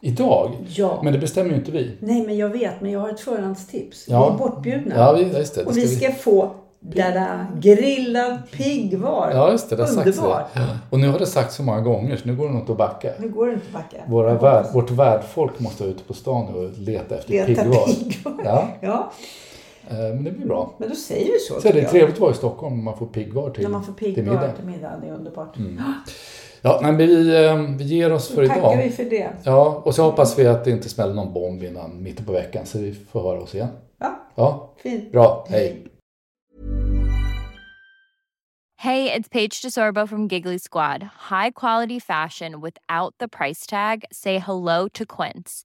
Idag? 0.00 0.56
Ja. 0.68 1.00
Men 1.02 1.12
det 1.12 1.18
bestämmer 1.18 1.50
ju 1.50 1.56
inte 1.56 1.70
vi. 1.70 1.96
Nej, 2.00 2.26
men 2.26 2.36
jag 2.36 2.48
vet. 2.48 2.80
Men 2.80 2.90
jag 2.90 3.00
har 3.00 3.08
ett 3.10 3.20
förhandstips. 3.20 4.06
Ja. 4.08 4.28
Vi 4.28 4.34
är 4.34 4.38
bortbjudna. 4.38 4.94
Ja, 4.96 5.18
just 5.18 5.54
det. 5.54 5.64
och 5.64 5.76
vi 5.76 5.88
ska, 5.88 6.08
vi 6.08 6.14
få 6.14 6.50
Dada, 6.82 7.46
grillad 7.58 8.38
piggvar. 8.52 9.30
Ja, 9.34 9.50
just 9.50 9.70
det. 9.70 9.76
Det 9.76 9.82
har 9.82 9.90
Underbar. 9.90 10.12
Sagt 10.12 10.54
det. 10.54 10.78
Och 10.90 11.00
nu 11.00 11.08
har 11.08 11.18
det 11.18 11.26
sagt 11.26 11.52
så 11.52 11.62
många 11.62 11.80
gånger 11.80 12.16
så 12.16 12.28
nu 12.28 12.36
går 12.36 12.46
det 12.46 12.52
nog 12.52 12.62
inte 12.62 12.72
att 12.72 12.78
backa. 12.78 13.12
Nu 13.18 13.28
går 13.28 13.46
det 13.46 13.52
inte 13.52 13.66
att 13.66 13.72
backa. 13.72 13.96
Våra 14.06 14.34
värd, 14.34 14.66
vårt 14.74 14.90
värdfolk 14.90 15.60
måste 15.60 15.82
vara 15.82 15.92
ute 15.92 16.04
på 16.04 16.14
stan 16.14 16.54
och 16.54 16.78
leta 16.78 17.14
efter 17.18 17.32
leta 17.32 17.46
piggvar. 17.46 17.86
piggvar. 17.86 18.42
Ja. 18.44 18.68
ja. 18.80 19.12
Eh, 19.90 19.96
men 19.96 20.24
det 20.24 20.30
blir 20.30 20.46
bra. 20.46 20.74
Men 20.78 20.88
då 20.88 20.94
säger 20.94 21.32
vi 21.32 21.38
så. 21.38 21.60
Så 21.60 21.72
det 21.72 21.80
är 21.80 21.88
trevligt 21.88 22.14
att 22.14 22.20
vara 22.20 22.30
i 22.30 22.34
Stockholm 22.34 22.76
när 22.76 22.84
man 22.84 22.98
får 22.98 23.06
piggvar 23.06 23.50
till, 23.50 23.62
när 23.62 23.70
man 23.70 23.84
får 23.84 23.92
piggvar 23.92 24.14
till 24.14 24.24
middag. 24.24 24.52
Till 24.52 24.64
middag. 24.64 24.92
Det 25.02 25.08
är 25.08 25.12
underbart. 25.14 25.56
Mm. 25.56 25.82
Ja, 26.62 26.78
nej, 26.82 26.92
vi, 26.92 27.44
eh, 27.44 27.56
vi 27.78 27.84
ger 27.84 28.12
oss 28.12 28.28
för 28.28 28.42
idag. 28.42 28.56
Tackar 28.56 28.82
vi 28.82 28.90
för 28.90 29.04
det. 29.04 29.28
Ja, 29.44 29.82
och 29.84 29.94
så 29.94 30.02
hoppas 30.02 30.38
vi 30.38 30.46
att 30.46 30.64
det 30.64 30.70
inte 30.70 30.88
smäller 30.88 31.14
någon 31.14 31.32
bomb 31.32 31.62
innan 31.62 32.02
mitten 32.02 32.24
på 32.24 32.32
veckan 32.32 32.66
så 32.66 32.78
vi 32.78 32.94
får 32.94 33.22
höra 33.22 33.40
oss 33.40 33.54
igen. 33.54 33.68
Ja, 33.98 34.20
ja. 34.34 34.74
fint. 34.82 35.12
Bra, 35.12 35.46
hej. 35.48 35.86
Hey, 38.76 39.12
it's 39.12 39.28
Paige 39.28 39.60
DeSorbo 39.60 40.08
from 40.08 40.26
Giggly 40.26 40.58
Squad. 40.58 41.02
High 41.30 41.50
quality 41.50 41.98
fashion 41.98 42.60
without 42.60 43.14
the 43.18 43.28
price 43.28 43.66
tag. 43.66 44.04
Say 44.10 44.38
hello 44.38 44.88
to 44.94 45.04
Quince. 45.04 45.64